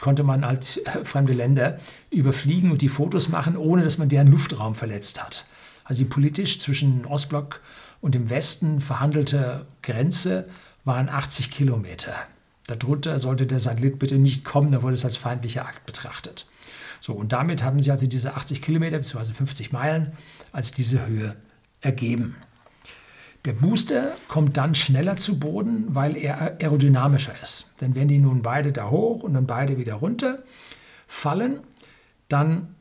[0.00, 1.78] konnte man halt fremde Länder
[2.10, 5.46] überfliegen und die Fotos machen, ohne dass man deren Luftraum verletzt hat.
[5.84, 7.60] Also die politisch zwischen Ostblock
[8.00, 10.48] und dem Westen verhandelte Grenze
[10.84, 12.14] waren 80 Kilometer.
[12.66, 16.46] Darunter sollte der Satellit bitte nicht kommen, da wurde es als feindlicher Akt betrachtet.
[17.00, 19.32] So, und damit haben sie also diese 80 Kilometer bzw.
[19.32, 20.12] 50 Meilen
[20.52, 21.36] als diese Höhe
[21.80, 22.36] ergeben.
[23.44, 27.72] Der Booster kommt dann schneller zu Boden, weil er aerodynamischer ist.
[27.80, 30.40] Denn wenn die nun beide da hoch und dann beide wieder runter
[31.06, 31.60] fallen,
[32.28, 32.74] dann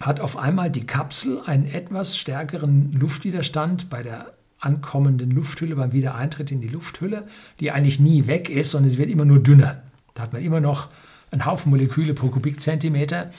[0.00, 6.50] hat auf einmal die Kapsel einen etwas stärkeren Luftwiderstand bei der ankommenden Lufthülle, beim Wiedereintritt
[6.50, 7.26] in die Lufthülle,
[7.60, 9.82] die eigentlich nie weg ist, sondern sie wird immer nur dünner.
[10.14, 10.88] Da hat man immer noch
[11.30, 13.30] einen Haufen Moleküle pro Kubikzentimeter.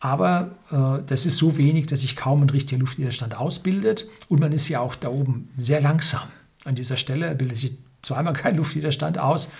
[0.00, 4.08] Aber äh, das ist so wenig, dass sich kaum ein richtiger Luftwiderstand ausbildet.
[4.28, 6.22] Und man ist ja auch da oben sehr langsam.
[6.64, 9.50] An dieser Stelle bildet sich zweimal kein Luftwiderstand aus.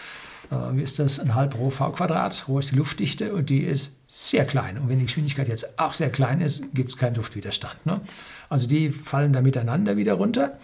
[0.51, 1.21] Äh, wie ist das?
[1.21, 2.49] Ein halb Rho V Quadrat.
[2.49, 4.79] Rho ist die Luftdichte und die ist sehr klein.
[4.79, 7.85] Und wenn die Geschwindigkeit jetzt auch sehr klein ist, gibt es keinen Luftwiderstand.
[7.85, 8.01] Ne?
[8.49, 10.59] Also die fallen da miteinander wieder runter.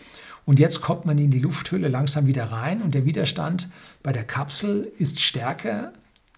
[0.47, 3.69] Und jetzt kommt man in die Lufthülle langsam wieder rein und der Widerstand
[4.05, 5.93] bei der Kapsel ist stärker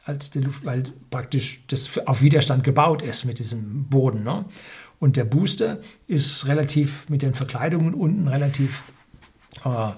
[0.09, 4.25] als die Luft, weil praktisch das auf Widerstand gebaut ist mit diesem Boden.
[4.25, 4.47] Ne?
[4.99, 8.85] Und der Booster ist relativ mit den Verkleidungen unten relativ
[9.65, 9.93] äh,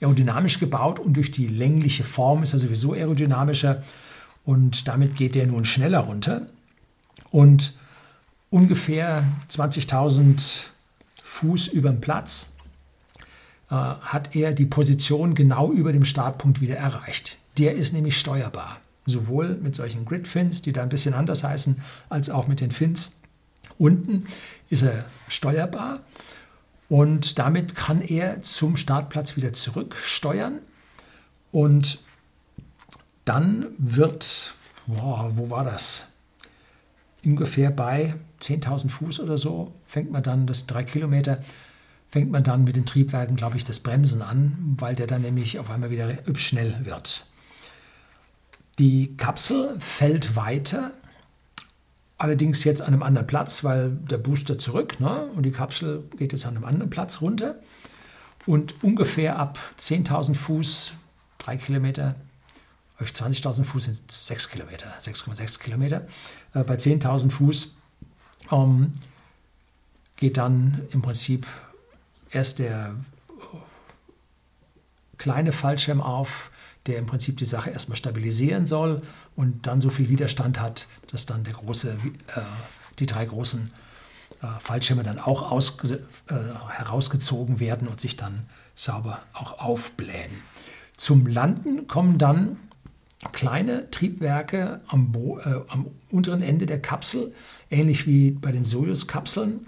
[0.00, 3.82] aerodynamisch gebaut und durch die längliche Form ist er sowieso aerodynamischer
[4.44, 6.46] und damit geht er nun schneller runter.
[7.30, 7.72] Und
[8.50, 10.66] ungefähr 20.000
[11.22, 12.50] Fuß über dem Platz
[13.70, 17.38] äh, hat er die Position genau über dem Startpunkt wieder erreicht.
[17.56, 22.30] Der ist nämlich steuerbar sowohl mit solchen Grid-Fins, die da ein bisschen anders heißen, als
[22.30, 23.12] auch mit den Fins.
[23.78, 24.26] Unten
[24.70, 26.00] ist er steuerbar
[26.88, 30.60] und damit kann er zum Startplatz wieder zurücksteuern
[31.52, 31.98] und
[33.24, 34.54] dann wird,
[34.86, 36.06] boah, wo war das?
[37.24, 41.42] Ungefähr bei 10.000 Fuß oder so fängt man dann, das drei Kilometer,
[42.10, 45.58] fängt man dann mit den Triebwerken, glaube ich, das Bremsen an, weil der dann nämlich
[45.58, 47.24] auf einmal wieder hübsch schnell wird.
[48.78, 50.92] Die Kapsel fällt weiter,
[52.18, 55.26] allerdings jetzt an einem anderen Platz, weil der Booster zurück ne?
[55.34, 57.56] und die Kapsel geht jetzt an einem anderen Platz runter.
[58.46, 60.94] Und ungefähr ab 10.000 Fuß,
[61.38, 62.14] 3 Kilometer,
[63.00, 66.06] 20.000 Fuß sind 6 Kilometer, 6,6 Kilometer.
[66.52, 67.74] Äh, bei 10.000 Fuß
[68.52, 68.92] ähm,
[70.16, 71.46] geht dann im Prinzip
[72.30, 72.94] erst der
[73.28, 73.56] äh,
[75.18, 76.50] kleine Fallschirm auf,
[76.86, 79.02] der im Prinzip die Sache erstmal stabilisieren soll
[79.36, 81.96] und dann so viel Widerstand hat, dass dann der große,
[82.36, 82.40] äh,
[82.98, 83.72] die drei großen
[84.42, 85.98] äh, Fallschirme dann auch aus, äh,
[86.68, 90.32] herausgezogen werden und sich dann sauber auch aufblähen.
[90.96, 92.56] Zum Landen kommen dann
[93.32, 97.34] kleine Triebwerke am, Bo äh, am unteren Ende der Kapsel,
[97.70, 99.66] ähnlich wie bei den Soyuz-Kapseln,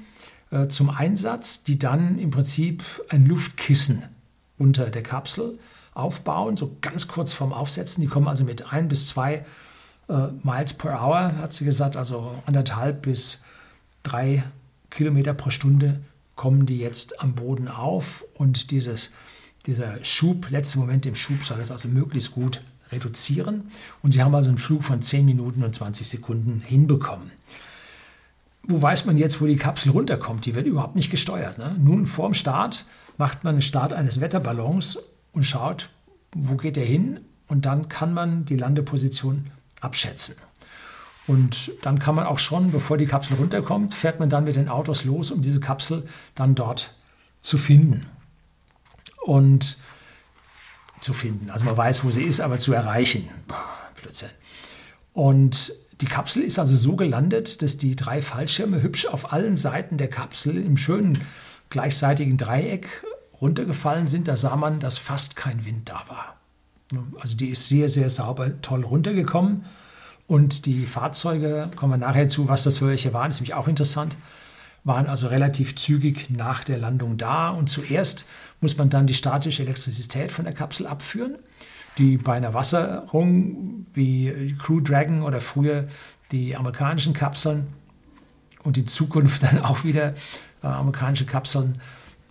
[0.50, 4.02] äh, zum Einsatz, die dann im Prinzip ein Luftkissen
[4.58, 5.58] unter der Kapsel
[5.96, 8.02] aufbauen, so ganz kurz vorm Aufsetzen.
[8.02, 9.44] Die kommen also mit ein bis zwei
[10.08, 13.42] äh, Miles per Hour, hat sie gesagt, also anderthalb bis
[14.02, 14.44] drei
[14.90, 16.00] Kilometer pro Stunde
[16.36, 19.10] kommen die jetzt am Boden auf und dieses,
[19.64, 22.60] dieser Schub, letzter Moment im Schub soll das also möglichst gut
[22.92, 23.70] reduzieren
[24.02, 27.32] und sie haben also einen Flug von 10 Minuten und 20 Sekunden hinbekommen.
[28.68, 30.44] Wo weiß man jetzt, wo die Kapsel runterkommt?
[30.44, 31.56] Die wird überhaupt nicht gesteuert.
[31.56, 31.74] Ne?
[31.78, 32.84] Nun, vorm Start
[33.16, 34.98] macht man einen Start eines Wetterballons
[35.36, 35.90] und schaut,
[36.34, 40.36] wo geht er hin und dann kann man die Landeposition abschätzen.
[41.26, 44.68] Und dann kann man auch schon, bevor die Kapsel runterkommt, fährt man dann mit den
[44.68, 46.94] Autos los, um diese Kapsel dann dort
[47.42, 48.06] zu finden.
[49.24, 49.76] Und
[51.00, 51.50] zu finden.
[51.50, 53.28] Also man weiß, wo sie ist, aber zu erreichen.
[54.00, 54.30] Blödsinn.
[55.12, 59.98] Und die Kapsel ist also so gelandet, dass die drei Fallschirme hübsch auf allen Seiten
[59.98, 61.22] der Kapsel im schönen
[61.68, 63.04] gleichseitigen Dreieck
[63.40, 66.36] runtergefallen sind, da sah man, dass fast kein Wind da war.
[67.20, 69.64] Also die ist sehr, sehr sauber, toll runtergekommen.
[70.26, 73.68] Und die Fahrzeuge, kommen wir nachher zu, was das für welche waren, ist nämlich auch
[73.68, 74.16] interessant,
[74.82, 77.50] waren also relativ zügig nach der Landung da.
[77.50, 78.26] Und zuerst
[78.60, 81.36] muss man dann die statische Elektrizität von der Kapsel abführen,
[81.98, 85.86] die bei einer Wasserung wie Crew Dragon oder früher
[86.32, 87.68] die amerikanischen Kapseln
[88.62, 90.14] und in Zukunft dann auch wieder
[90.62, 91.80] äh, amerikanische Kapseln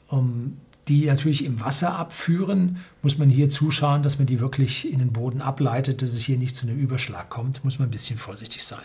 [0.07, 0.57] um,
[0.87, 5.13] die natürlich im Wasser abführen, muss man hier zuschauen, dass man die wirklich in den
[5.13, 8.63] Boden ableitet, dass es hier nicht zu einem Überschlag kommt, muss man ein bisschen vorsichtig
[8.63, 8.79] sein.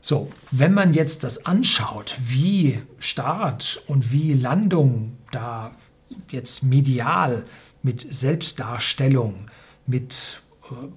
[0.00, 5.72] So, wenn man jetzt das anschaut, wie Start und wie Landung da
[6.30, 7.44] jetzt medial
[7.82, 9.48] mit Selbstdarstellung,
[9.86, 10.42] mit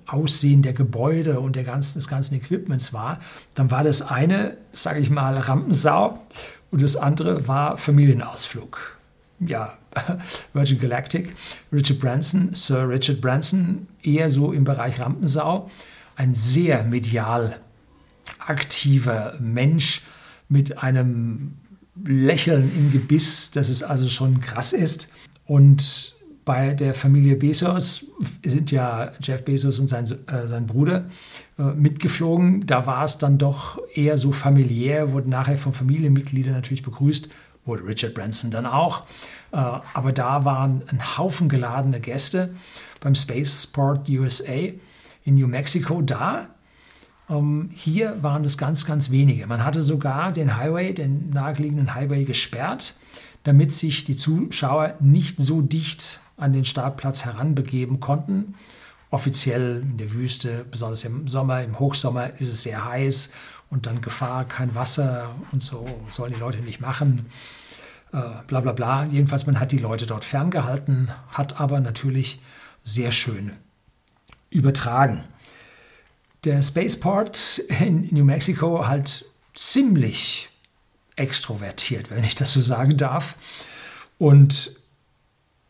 [0.06, 3.20] Aussehen der Gebäude und der ganzen, des ganzen Equipments war,
[3.56, 6.20] dann war das eine, sage ich mal, Rampensau
[6.72, 8.99] und das andere war Familienausflug.
[9.40, 9.78] Ja,
[10.54, 11.36] Virgin Galactic,
[11.72, 15.70] Richard Branson, Sir Richard Branson, eher so im Bereich Rampensau,
[16.16, 17.60] ein sehr medial
[18.40, 20.02] aktiver Mensch
[20.50, 21.54] mit einem
[22.04, 25.12] Lächeln im Gebiss, dass es also schon krass ist.
[25.46, 28.08] Und bei der Familie Bezos
[28.44, 31.06] sind ja Jeff Bezos und sein, äh, sein Bruder
[31.60, 32.66] äh, mitgeflogen.
[32.66, 37.30] Da war es dann doch eher so familiär, wurde nachher von Familienmitgliedern natürlich begrüßt,
[37.70, 39.04] wurde Richard Branson dann auch.
[39.54, 39.58] Äh,
[39.94, 42.54] aber da waren ein Haufen geladene Gäste
[43.00, 44.74] beim Spaceport USA
[45.24, 46.48] in New Mexico da.
[47.30, 49.48] Ähm, hier waren es ganz, ganz wenige.
[49.48, 52.96] Man hatte sogar den Highway, den nahegelegenen Highway gesperrt,
[53.44, 58.56] damit sich die Zuschauer nicht so dicht an den Startplatz heranbegeben konnten.
[59.12, 63.32] Offiziell in der Wüste, besonders im Sommer, im Hochsommer ist es sehr heiß
[63.70, 67.28] und dann Gefahr, kein Wasser und so sollen die Leute nicht machen.
[68.12, 69.06] Äh, bla bla bla.
[69.06, 72.42] Jedenfalls, man hat die Leute dort ferngehalten, hat aber natürlich
[72.84, 73.54] sehr schön
[74.50, 75.24] übertragen.
[76.44, 80.50] Der Spaceport in New Mexico halt ziemlich
[81.16, 83.36] extrovertiert, wenn ich das so sagen darf.
[84.18, 84.72] Und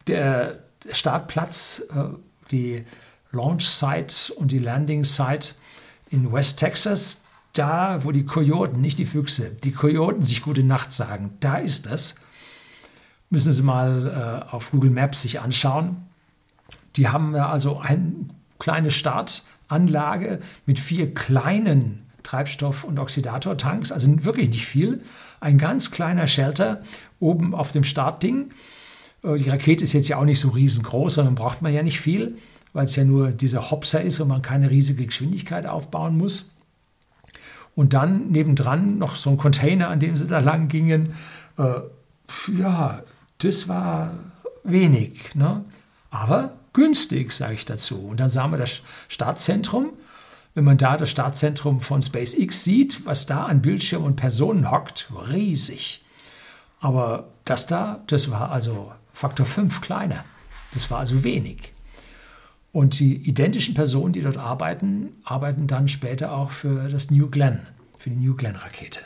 [0.07, 0.59] der
[0.91, 2.05] Startplatz, äh,
[2.51, 2.85] die
[3.31, 5.49] Launch Site und die Landing Site
[6.09, 10.91] in West Texas, da, wo die Kojoten, nicht die Füchse, die Kojoten sich gute Nacht
[10.91, 12.15] sagen, da ist das.
[13.29, 15.97] Müssen Sie mal äh, auf Google Maps sich anschauen.
[16.95, 18.11] Die haben also eine
[18.57, 25.01] kleine Startanlage mit vier kleinen Treibstoff- und Oxidatortanks, also wirklich nicht viel.
[25.39, 26.81] Ein ganz kleiner Shelter
[27.19, 28.51] oben auf dem Startding
[29.23, 31.99] äh, die Rakete ist jetzt ja auch nicht so riesengroß, sondern braucht man ja nicht
[31.99, 32.37] viel,
[32.73, 36.51] weil es ja nur dieser Hopser ist und man keine riesige Geschwindigkeit aufbauen muss.
[37.75, 41.13] Und dann nebendran noch so ein Container, an dem sie da lang gingen.
[41.57, 41.81] Äh,
[42.57, 43.03] ja,
[43.39, 44.13] das war
[44.63, 45.65] wenig, ne?
[46.11, 47.97] aber günstig, sage ich dazu.
[47.97, 49.91] Und dann sahen wir das Startzentrum.
[50.55, 55.09] Wenn man da das Startzentrum von SpaceX sieht, was da an Bildschirm und Personen hockt,
[55.29, 56.03] riesig.
[56.79, 60.23] Aber das da, das war also Faktor 5 kleiner.
[60.73, 61.73] Das war also wenig.
[62.71, 67.65] Und die identischen Personen, die dort arbeiten, arbeiten dann später auch für das New Glenn,
[67.97, 68.99] für die New Glenn-Rakete.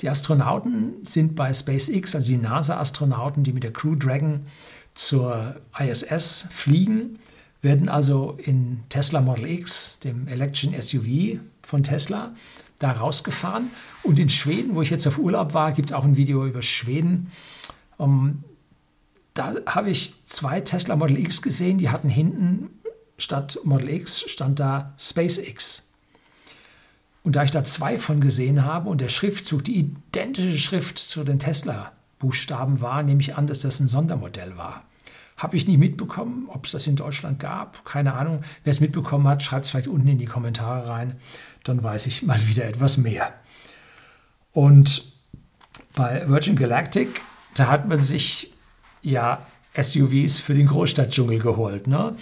[0.00, 4.46] Die Astronauten sind bei SpaceX, also die NASA-Astronauten, die mit der Crew Dragon
[4.94, 7.18] zur ISS fliegen,
[7.62, 12.34] werden also in Tesla Model X, dem Election SUV von Tesla,
[12.78, 13.70] da rausgefahren.
[14.04, 16.62] Und in Schweden, wo ich jetzt auf Urlaub war, gibt es auch ein Video über
[16.62, 17.32] Schweden.
[17.96, 18.44] Um,
[19.34, 22.70] da habe ich zwei Tesla Model X gesehen, die hatten hinten
[23.18, 25.87] statt Model X stand da SpaceX.
[27.28, 31.24] Und da ich da zwei von gesehen habe und der Schriftzug die identische Schrift zu
[31.24, 34.84] den Tesla-Buchstaben war, nehme ich an, dass das ein Sondermodell war.
[35.36, 37.84] Habe ich nicht mitbekommen, ob es das in Deutschland gab.
[37.84, 38.44] Keine Ahnung.
[38.64, 41.16] Wer es mitbekommen hat, schreibt es vielleicht unten in die Kommentare rein.
[41.64, 43.34] Dann weiß ich mal wieder etwas mehr.
[44.54, 45.04] Und
[45.94, 47.20] bei Virgin Galactic,
[47.52, 48.54] da hat man sich
[49.02, 49.46] ja
[49.78, 51.88] SUVs für den Großstadtdschungel geholt.
[51.88, 52.16] Ne?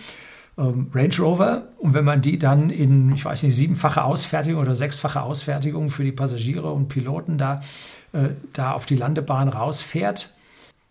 [0.59, 4.75] Ähm, Range Rover und wenn man die dann in, ich weiß nicht, siebenfache Ausfertigung oder
[4.75, 7.63] sechsfache Ausfertigung für die Passagiere und Piloten da,
[8.13, 10.31] äh, da auf die Landebahn rausfährt,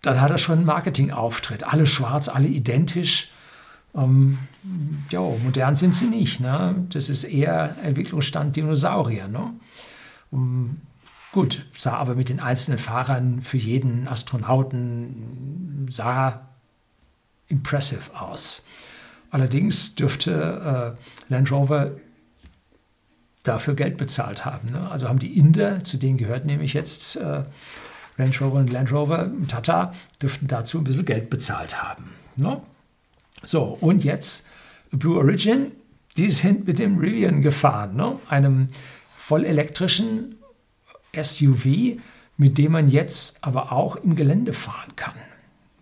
[0.02, 1.64] dann hat er schon einen Marketingauftritt.
[1.64, 3.32] Alle schwarz, alle identisch.
[3.96, 4.38] Ähm,
[5.10, 6.40] ja, modern sind sie nicht.
[6.40, 6.76] Ne?
[6.90, 9.28] Das ist eher Entwicklungsstand Dinosaurier.
[9.28, 9.54] Ne?
[10.30, 10.82] Um,
[11.36, 16.48] Gut, sah aber mit den einzelnen Fahrern für jeden Astronauten sah
[17.50, 18.66] impressive aus.
[19.36, 21.92] Allerdings dürfte äh, Land Rover
[23.44, 24.72] dafür Geld bezahlt haben.
[24.72, 24.90] Ne?
[24.90, 27.44] Also haben die Inder, zu denen gehört nämlich jetzt äh,
[28.18, 32.12] Range Rover und Land Rover, Tata, dürften dazu ein bisschen Geld bezahlt haben.
[32.38, 32.62] Ne?
[33.44, 34.48] So, und jetzt
[34.92, 35.74] Blue Origin,
[36.16, 38.18] die sind mit dem Rivian gefahren, ne?
[38.30, 38.68] einem
[39.18, 40.36] vollelektrischen
[41.14, 41.98] SUV,
[42.38, 45.16] mit dem man jetzt aber auch im Gelände fahren kann.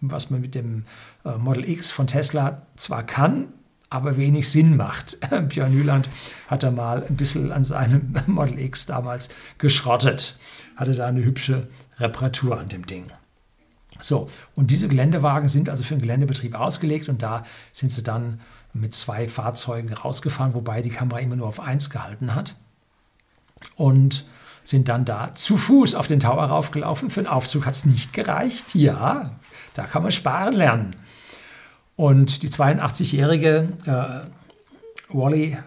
[0.05, 0.83] Was man mit dem
[1.23, 3.47] äh, Model X von Tesla zwar kann,
[3.89, 5.17] aber wenig Sinn macht.
[5.49, 6.09] Björn Nyland
[6.47, 10.37] hat da mal ein bisschen an seinem Model X damals geschrottet,
[10.75, 11.67] hatte da eine hübsche
[11.99, 13.05] Reparatur an dem Ding.
[13.99, 18.41] So, und diese Geländewagen sind also für den Geländebetrieb ausgelegt und da sind sie dann
[18.73, 22.55] mit zwei Fahrzeugen rausgefahren, wobei die Kamera immer nur auf eins gehalten hat.
[23.75, 24.25] Und
[24.63, 27.09] sind dann da zu Fuß auf den Tower raufgelaufen.
[27.09, 28.73] Für den Aufzug hat es nicht gereicht.
[28.73, 29.39] Ja,
[29.73, 30.95] da kann man sparen lernen.
[31.95, 35.57] Und die 82-jährige äh, Wally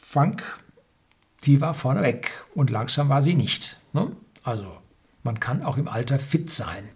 [0.00, 0.42] Funk,
[1.44, 3.78] die war vorneweg und langsam war sie nicht.
[3.92, 4.10] Ne?
[4.42, 4.76] Also
[5.22, 6.88] man kann auch im Alter fit sein.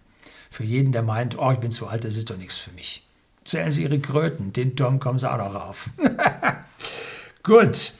[0.50, 3.06] Für jeden, der meint, oh, ich bin zu alt, das ist doch nichts für mich.
[3.44, 5.90] Zählen Sie Ihre Kröten, den Turm kommen Sie auch noch rauf.
[7.42, 7.92] Gut.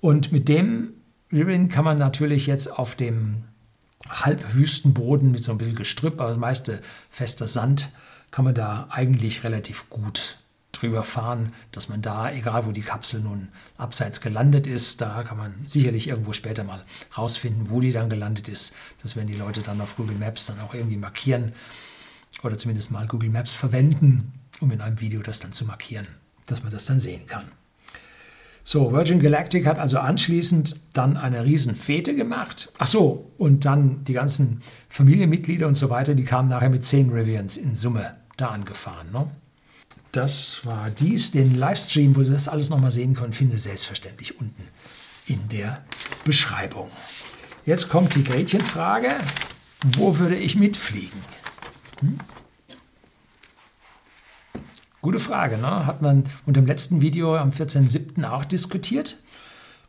[0.00, 0.94] Und mit dem
[1.32, 3.44] Ririn kann man natürlich jetzt auf dem
[4.10, 7.90] Halbwüstenboden mit so ein bisschen Gestrüpp, aber das meiste fester Sand,
[8.30, 10.36] kann man da eigentlich relativ gut
[10.72, 15.36] drüber fahren, dass man da, egal wo die Kapsel nun abseits gelandet ist, da kann
[15.36, 16.84] man sicherlich irgendwo später mal
[17.16, 18.74] rausfinden, wo die dann gelandet ist.
[19.02, 21.52] Das werden die Leute dann auf Google Maps dann auch irgendwie markieren
[22.42, 26.06] oder zumindest mal Google Maps verwenden, um in einem Video das dann zu markieren,
[26.46, 27.50] dass man das dann sehen kann.
[28.62, 32.70] So, Virgin Galactic hat also anschließend dann eine riesen Fete gemacht.
[32.78, 37.10] Ach so, und dann die ganzen Familienmitglieder und so weiter, die kamen nachher mit zehn
[37.10, 39.10] Rivians in Summe da angefahren.
[39.12, 39.28] Ne?
[40.12, 41.30] Das war dies.
[41.30, 44.64] Den Livestream, wo Sie das alles nochmal sehen können, finden Sie selbstverständlich unten
[45.26, 45.84] in der
[46.24, 46.90] Beschreibung.
[47.64, 49.14] Jetzt kommt die Gretchenfrage.
[49.96, 51.20] Wo würde ich mitfliegen?
[52.00, 52.18] Hm?
[55.02, 55.86] Gute Frage, ne?
[55.86, 58.22] hat man unter dem letzten Video am 14.07.
[58.28, 59.18] auch diskutiert.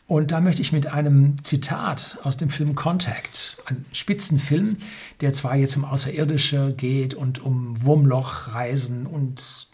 [0.08, 4.78] Und da möchte ich mit einem Zitat aus dem Film Contact, ein Spitzenfilm,
[5.22, 9.68] der zwar jetzt um Außerirdische geht und um Wurmlochreisen und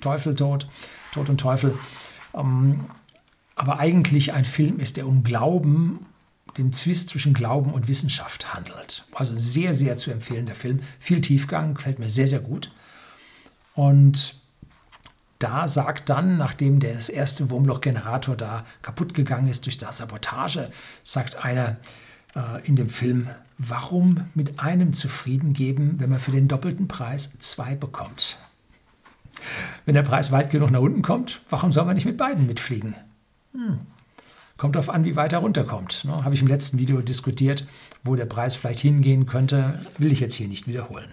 [0.00, 0.68] Teufel, Tod,
[1.16, 1.76] und Teufel,
[2.34, 2.86] ähm,
[3.54, 6.06] aber eigentlich ein Film ist, der um Glauben,
[6.56, 9.06] den Zwist zwischen Glauben und Wissenschaft handelt.
[9.12, 10.80] Also sehr, sehr zu empfehlender Film.
[10.98, 12.72] Viel Tiefgang, gefällt mir sehr, sehr gut.
[13.74, 14.34] Und
[15.38, 20.70] da sagt dann, nachdem das erste Wurmloch-Generator da kaputt gegangen ist durch das Sabotage,
[21.02, 21.76] sagt einer
[22.34, 27.38] äh, in dem Film, warum mit einem zufrieden geben, wenn man für den doppelten Preis
[27.38, 28.38] zwei bekommt?
[29.84, 32.94] Wenn der Preis weit genug nach unten kommt, warum soll man nicht mit beiden mitfliegen?
[33.52, 33.80] Hm.
[34.56, 36.04] Kommt darauf an, wie weit er runterkommt.
[36.04, 36.24] Ne?
[36.24, 37.66] Habe ich im letzten Video diskutiert,
[38.04, 41.12] wo der Preis vielleicht hingehen könnte, will ich jetzt hier nicht wiederholen.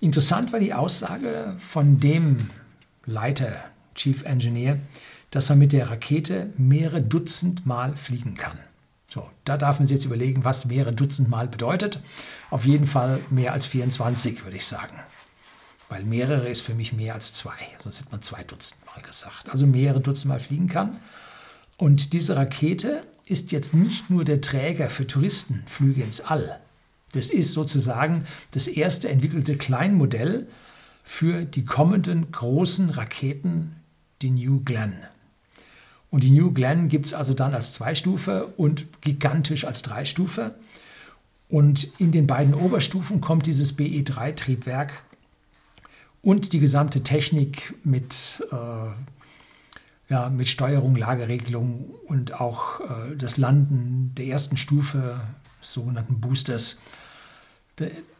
[0.00, 2.50] Interessant war die Aussage von dem
[3.06, 3.64] Leiter,
[3.94, 4.78] Chief Engineer,
[5.30, 8.58] dass man mit der Rakete mehrere Dutzend Mal fliegen kann.
[9.08, 12.00] So, da darf man sich jetzt überlegen, was mehrere Dutzend Mal bedeutet.
[12.50, 14.98] Auf jeden Fall mehr als 24, würde ich sagen.
[15.88, 17.56] Weil mehrere ist für mich mehr als zwei.
[17.82, 19.48] Sonst hätte man zwei Dutzend Mal gesagt.
[19.48, 20.96] Also mehrere Dutzend Mal fliegen kann.
[21.76, 26.60] Und diese Rakete ist jetzt nicht nur der Träger für Touristenflüge ins All.
[27.12, 30.46] Das ist sozusagen das erste entwickelte Kleinmodell
[31.06, 33.76] für die kommenden großen Raketen,
[34.22, 35.04] die New Glenn.
[36.10, 40.56] Und die New Glenn gibt es also dann als Zweistufe und gigantisch als Dreistufe.
[41.48, 45.04] Und in den beiden Oberstufen kommt dieses BE3-Triebwerk
[46.22, 54.12] und die gesamte Technik mit, äh, ja, mit Steuerung, Lageregelung und auch äh, das Landen
[54.16, 55.20] der ersten Stufe,
[55.60, 56.80] sogenannten Boosters,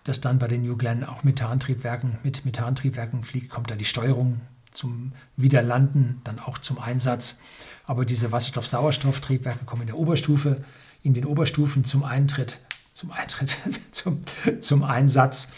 [0.09, 4.41] das dann bei den New Glenn auch Methantriebwerken, mit Methantriebwerken fliegt, kommt da die Steuerung
[4.73, 7.41] zum Wiederlanden dann auch zum Einsatz.
[7.87, 10.65] Aber diese Wasserstoff-Sauerstoff-Triebwerke kommen in der Oberstufe,
[11.03, 12.61] in den Oberstufen zum Eintritt,
[12.95, 13.59] zum Eintritt,
[13.91, 14.21] zum,
[14.61, 15.49] zum Einsatz.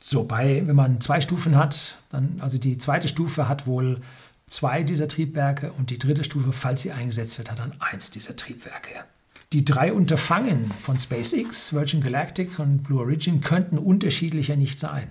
[0.00, 4.00] So, bei, wenn man zwei Stufen hat, dann, also die zweite Stufe hat wohl
[4.46, 8.36] zwei dieser Triebwerke und die dritte Stufe, falls sie eingesetzt wird, hat dann eins dieser
[8.36, 9.04] Triebwerke.
[9.52, 15.08] Die drei Unterfangen von SpaceX, Virgin Galactic und Blue Origin könnten unterschiedlicher nicht sein.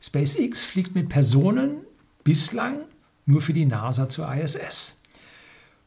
[0.00, 1.82] SpaceX fliegt mit Personen
[2.22, 2.80] bislang
[3.26, 5.02] nur für die NASA zur ISS.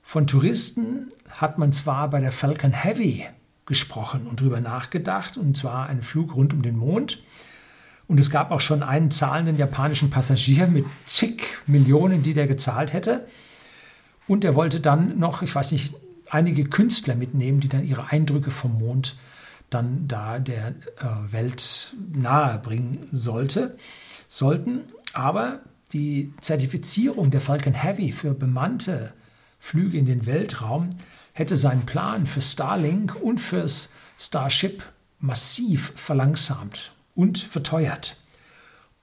[0.04, 3.26] Von Touristen hat man zwar bei der Falcon Heavy
[3.66, 7.24] gesprochen und darüber nachgedacht, und zwar einen Flug rund um den Mond.
[8.08, 12.92] Und es gab auch schon einen zahlenden japanischen Passagier mit zig Millionen, die der gezahlt
[12.92, 13.26] hätte.
[14.28, 15.96] Und er wollte dann noch, ich weiß nicht,
[16.32, 19.16] einige Künstler mitnehmen, die dann ihre Eindrücke vom Mond
[19.70, 23.78] dann da der äh, Welt nahe bringen sollte,
[24.28, 24.82] sollten.
[25.14, 25.60] Aber
[25.94, 29.14] die Zertifizierung der Falcon Heavy für bemannte
[29.60, 30.90] Flüge in den Weltraum
[31.34, 34.84] hätte seinen Plan für Starlink und fürs Starship
[35.20, 38.16] massiv verlangsamt und verteuert.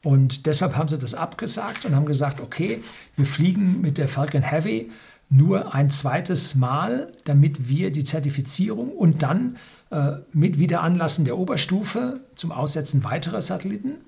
[0.04, 2.82] Und deshalb haben sie das abgesagt und haben gesagt, okay,
[3.16, 4.90] wir fliegen mit der Falcon Heavy
[5.30, 9.58] nur ein zweites Mal, damit wir die Zertifizierung und dann
[9.90, 13.98] äh, mit Wiederanlassen der Oberstufe zum Aussetzen weiterer Satelliten,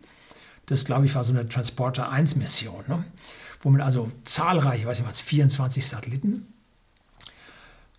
[0.67, 3.05] das glaube ich war so eine Transporter 1 Mission, ne?
[3.61, 6.47] wo man also zahlreiche, weiß ich mal, 24 Satelliten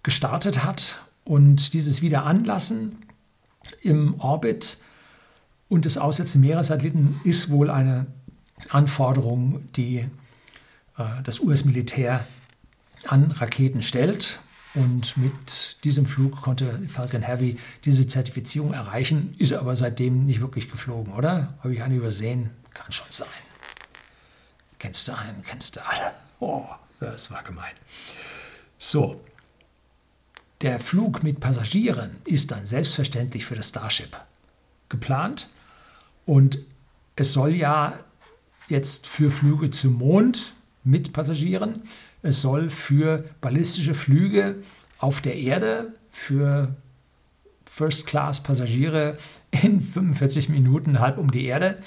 [0.02, 2.98] gestartet hat und dieses Wiederanlassen
[3.82, 4.78] im Orbit
[5.72, 8.06] und das Aussetzen mehrerer Satelliten ist wohl eine
[8.72, 10.00] Anforderung, die
[10.98, 12.28] äh, das US-Militär
[13.08, 14.40] an Raketen stellt.
[14.74, 20.70] Und mit diesem Flug konnte Falcon Heavy diese Zertifizierung erreichen, ist aber seitdem nicht wirklich
[20.70, 21.54] geflogen, oder?
[21.60, 22.50] Habe ich einen übersehen?
[22.74, 23.28] Kann schon sein.
[24.78, 26.12] Kennst du einen, kennst du alle.
[26.42, 26.66] Oh,
[27.00, 27.76] das war gemein.
[28.78, 29.22] So,
[30.60, 34.18] der Flug mit Passagieren ist dann selbstverständlich für das Starship
[34.90, 35.48] geplant
[36.26, 36.60] und
[37.16, 38.00] es soll ja
[38.68, 40.54] jetzt für Flüge zum Mond
[40.84, 41.84] mit Passagieren
[42.24, 44.58] es soll für ballistische Flüge
[45.00, 46.76] auf der Erde für
[47.66, 49.18] First-Class-Passagiere
[49.50, 51.80] in 45 Minuten halb um die Erde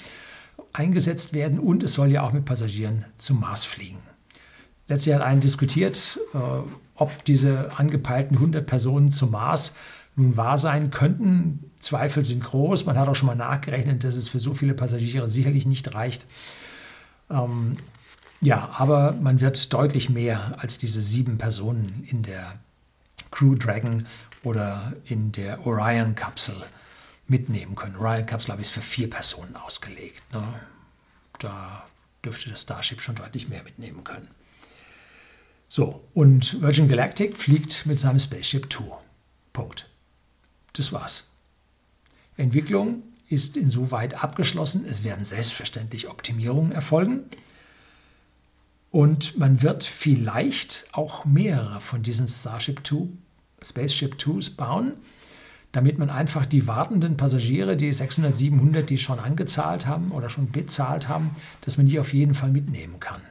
[0.73, 3.99] eingesetzt werden und es soll ja auch mit Passagieren zum Mars fliegen.
[4.87, 6.37] Letztlich hat einen diskutiert, äh,
[6.95, 9.75] ob diese angepeilten 100 Personen zum Mars
[10.15, 11.71] nun wahr sein könnten.
[11.79, 12.85] Zweifel sind groß.
[12.85, 16.25] Man hat auch schon mal nachgerechnet, dass es für so viele Passagiere sicherlich nicht reicht.
[17.29, 17.77] Ähm,
[18.41, 22.59] ja, aber man wird deutlich mehr als diese sieben Personen in der
[23.31, 24.05] Crew Dragon
[24.43, 26.55] oder in der Orion-Kapsel
[27.27, 27.95] mitnehmen können.
[27.95, 30.21] Orion-Kapsel habe ich für vier Personen ausgelegt.
[30.33, 30.43] Ne?
[31.39, 31.83] Da
[32.23, 34.27] dürfte das Starship schon deutlich mehr mitnehmen können.
[35.67, 38.93] So, und Virgin Galactic fliegt mit seinem Spaceship Two.
[39.51, 39.89] Punkt.
[40.75, 41.25] Das war's.
[42.37, 44.85] Entwicklung ist insoweit abgeschlossen.
[44.85, 47.21] Es werden selbstverständlich Optimierungen erfolgen.
[48.91, 53.07] Und man wird vielleicht auch mehrere von diesen Starship 2,
[53.61, 54.93] Spaceship 2s bauen,
[55.71, 60.51] damit man einfach die wartenden Passagiere, die 600, 700, die schon angezahlt haben oder schon
[60.51, 63.21] bezahlt haben, dass man die auf jeden Fall mitnehmen kann.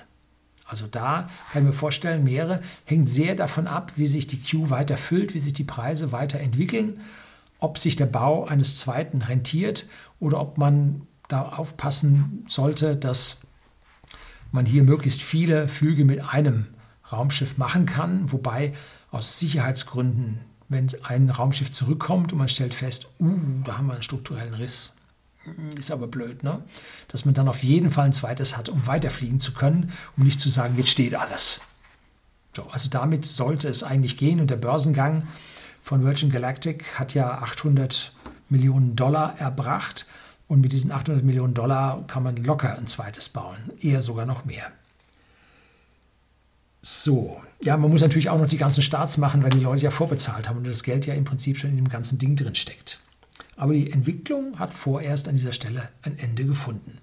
[0.66, 4.70] Also da kann ich mir vorstellen, mehrere hängt sehr davon ab, wie sich die Queue
[4.70, 7.00] weiter füllt, wie sich die Preise weiterentwickeln,
[7.64, 9.88] ob sich der Bau eines zweiten rentiert
[10.20, 13.40] oder ob man da aufpassen sollte, dass
[14.52, 16.66] man hier möglichst viele Flüge mit einem
[17.10, 18.74] Raumschiff machen kann, wobei
[19.10, 24.02] aus Sicherheitsgründen, wenn ein Raumschiff zurückkommt und man stellt fest, uh, da haben wir einen
[24.02, 24.96] strukturellen Riss,
[25.44, 26.62] hm, ist aber blöd, ne?
[27.08, 30.38] dass man dann auf jeden Fall ein zweites hat, um weiterfliegen zu können, um nicht
[30.38, 31.62] zu sagen, jetzt steht alles.
[32.54, 35.26] So, also damit sollte es eigentlich gehen und der Börsengang
[35.84, 38.10] von Virgin Galactic hat ja 800
[38.48, 40.06] Millionen Dollar erbracht.
[40.48, 44.46] Und mit diesen 800 Millionen Dollar kann man locker ein zweites bauen, eher sogar noch
[44.46, 44.72] mehr.
[46.80, 49.90] So, ja, man muss natürlich auch noch die ganzen Starts machen, weil die Leute ja
[49.90, 52.98] vorbezahlt haben und das Geld ja im Prinzip schon in dem ganzen Ding drin steckt.
[53.56, 56.98] Aber die Entwicklung hat vorerst an dieser Stelle ein Ende gefunden.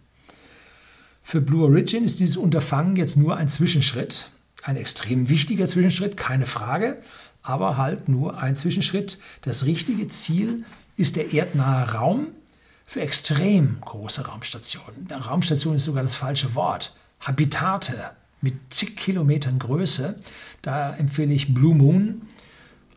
[1.22, 4.32] Für Blue Origin ist dieses Unterfangen jetzt nur ein Zwischenschritt,
[4.64, 7.02] ein extrem wichtiger Zwischenschritt, keine Frage,
[7.44, 9.20] aber halt nur ein Zwischenschritt.
[9.42, 10.64] Das richtige Ziel
[10.98, 12.28] ist der erdnahe Raum,
[12.92, 15.08] für extrem große Raumstationen.
[15.10, 16.94] Eine Raumstation ist sogar das falsche Wort.
[17.22, 18.12] Habitate
[18.42, 20.20] mit zig Kilometern Größe.
[20.62, 22.24] Da empfehle ich Blue Moon,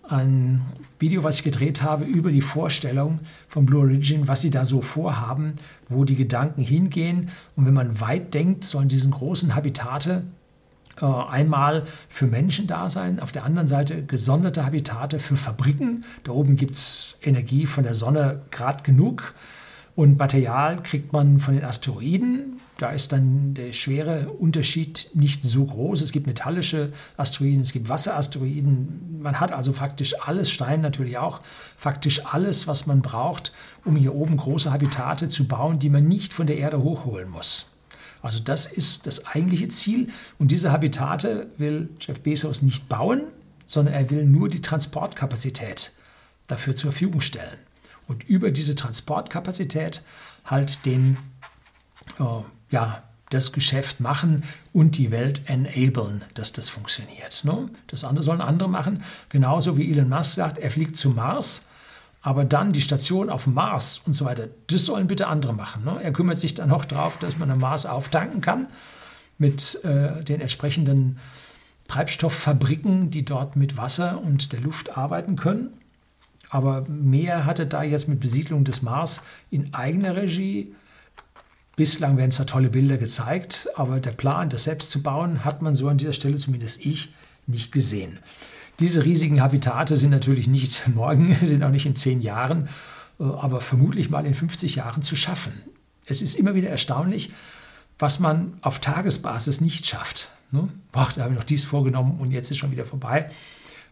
[0.02, 0.62] ein
[0.98, 4.80] Video, was ich gedreht habe über die Vorstellung von Blue Origin, was sie da so
[4.80, 5.54] vorhaben,
[5.88, 7.30] wo die Gedanken hingehen.
[7.54, 10.24] Und wenn man weit denkt, sollen diese großen Habitate
[11.02, 16.04] einmal für Menschen da sein, auf der anderen Seite gesonderte Habitate für Fabriken.
[16.24, 19.34] Da oben gibt es Energie von der Sonne gerade genug.
[19.96, 22.60] Und Material kriegt man von den Asteroiden.
[22.78, 26.00] Da ist dann der schwere Unterschied nicht so groß.
[26.00, 29.20] Es gibt metallische Asteroiden, es gibt Wasserasteroiden.
[29.22, 31.40] Man hat also faktisch alles, Stein natürlich auch,
[31.76, 33.52] faktisch alles, was man braucht,
[33.84, 37.66] um hier oben große Habitate zu bauen, die man nicht von der Erde hochholen muss.
[38.24, 40.08] Also das ist das eigentliche Ziel.
[40.38, 43.24] Und diese Habitate will Jeff Bezos nicht bauen,
[43.66, 45.92] sondern er will nur die Transportkapazität
[46.46, 47.58] dafür zur Verfügung stellen
[48.08, 50.02] und über diese Transportkapazität
[50.44, 51.18] halt den,
[52.18, 52.24] äh,
[52.70, 57.44] ja, das Geschäft machen und die Welt enablen, dass das funktioniert.
[57.44, 57.68] Ne?
[57.88, 59.02] Das andere sollen andere machen.
[59.28, 61.62] Genauso wie Elon Musk sagt, er fliegt zum Mars,
[62.24, 65.84] aber dann die Station auf Mars und so weiter, das sollen bitte andere machen.
[65.84, 66.00] Ne?
[66.02, 68.68] Er kümmert sich dann auch darauf, dass man am Mars auftanken kann
[69.36, 71.18] mit äh, den entsprechenden
[71.86, 75.74] Treibstofffabriken, die dort mit Wasser und der Luft arbeiten können.
[76.48, 79.20] Aber mehr hatte da jetzt mit Besiedlung des Mars
[79.50, 80.74] in eigener Regie.
[81.76, 85.74] Bislang werden zwar tolle Bilder gezeigt, aber der Plan, das selbst zu bauen, hat man
[85.74, 87.12] so an dieser Stelle, zumindest ich,
[87.46, 88.18] nicht gesehen.
[88.80, 92.68] Diese riesigen Habitate sind natürlich nicht morgen, sind auch nicht in zehn Jahren,
[93.20, 95.52] äh, aber vermutlich mal in 50 Jahren zu schaffen.
[96.06, 97.32] Es ist immer wieder erstaunlich,
[97.98, 100.30] was man auf Tagesbasis nicht schafft.
[100.50, 100.68] Ne?
[100.92, 103.30] Boah, da habe ich noch dies vorgenommen und jetzt ist schon wieder vorbei.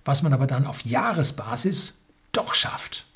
[0.05, 2.01] Was man aber dann auf Jahresbasis
[2.33, 3.07] doch schafft.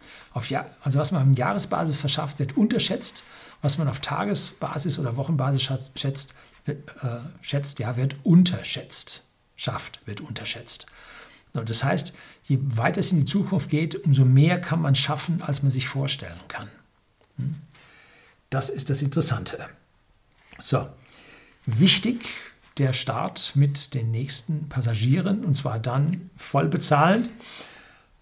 [0.49, 3.25] Jahr, also was man auf Jahresbasis verschafft, wird unterschätzt.
[3.63, 6.35] Was man auf Tagesbasis oder Wochenbasis schätzt,
[6.67, 9.25] wird, äh, schätzt, ja, wird unterschätzt.
[9.57, 10.87] Schafft, wird unterschätzt.
[11.65, 15.63] Das heißt, je weiter es in die Zukunft geht, umso mehr kann man schaffen, als
[15.63, 16.69] man sich vorstellen kann.
[17.37, 17.57] Hm?
[18.51, 19.69] Das ist das Interessante.
[20.59, 20.87] So,
[21.67, 22.21] wichtig
[22.79, 27.31] der Start mit den nächsten Passagieren und zwar dann voll bezahlt.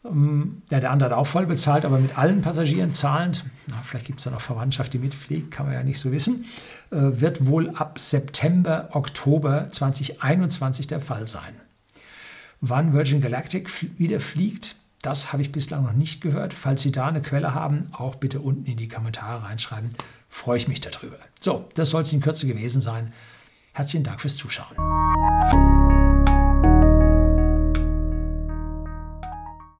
[0.05, 3.45] Ähm, ja, der andere hat auch voll bezahlt, aber mit allen Passagieren zahlend.
[3.67, 6.45] Na, vielleicht gibt es da noch Verwandtschaft, die mitfliegt, kann man ja nicht so wissen.
[6.91, 11.55] Äh, wird wohl ab September, Oktober 2021 der Fall sein.
[12.67, 16.55] Wann Virgin Galactic wieder fliegt, das habe ich bislang noch nicht gehört.
[16.55, 19.91] Falls Sie da eine Quelle haben, auch bitte unten in die Kommentare reinschreiben.
[20.31, 21.19] Freue ich mich darüber.
[21.41, 23.13] So, das soll es in Kürze gewesen sein.
[23.75, 24.75] Herzlichen Dank fürs Zuschauen.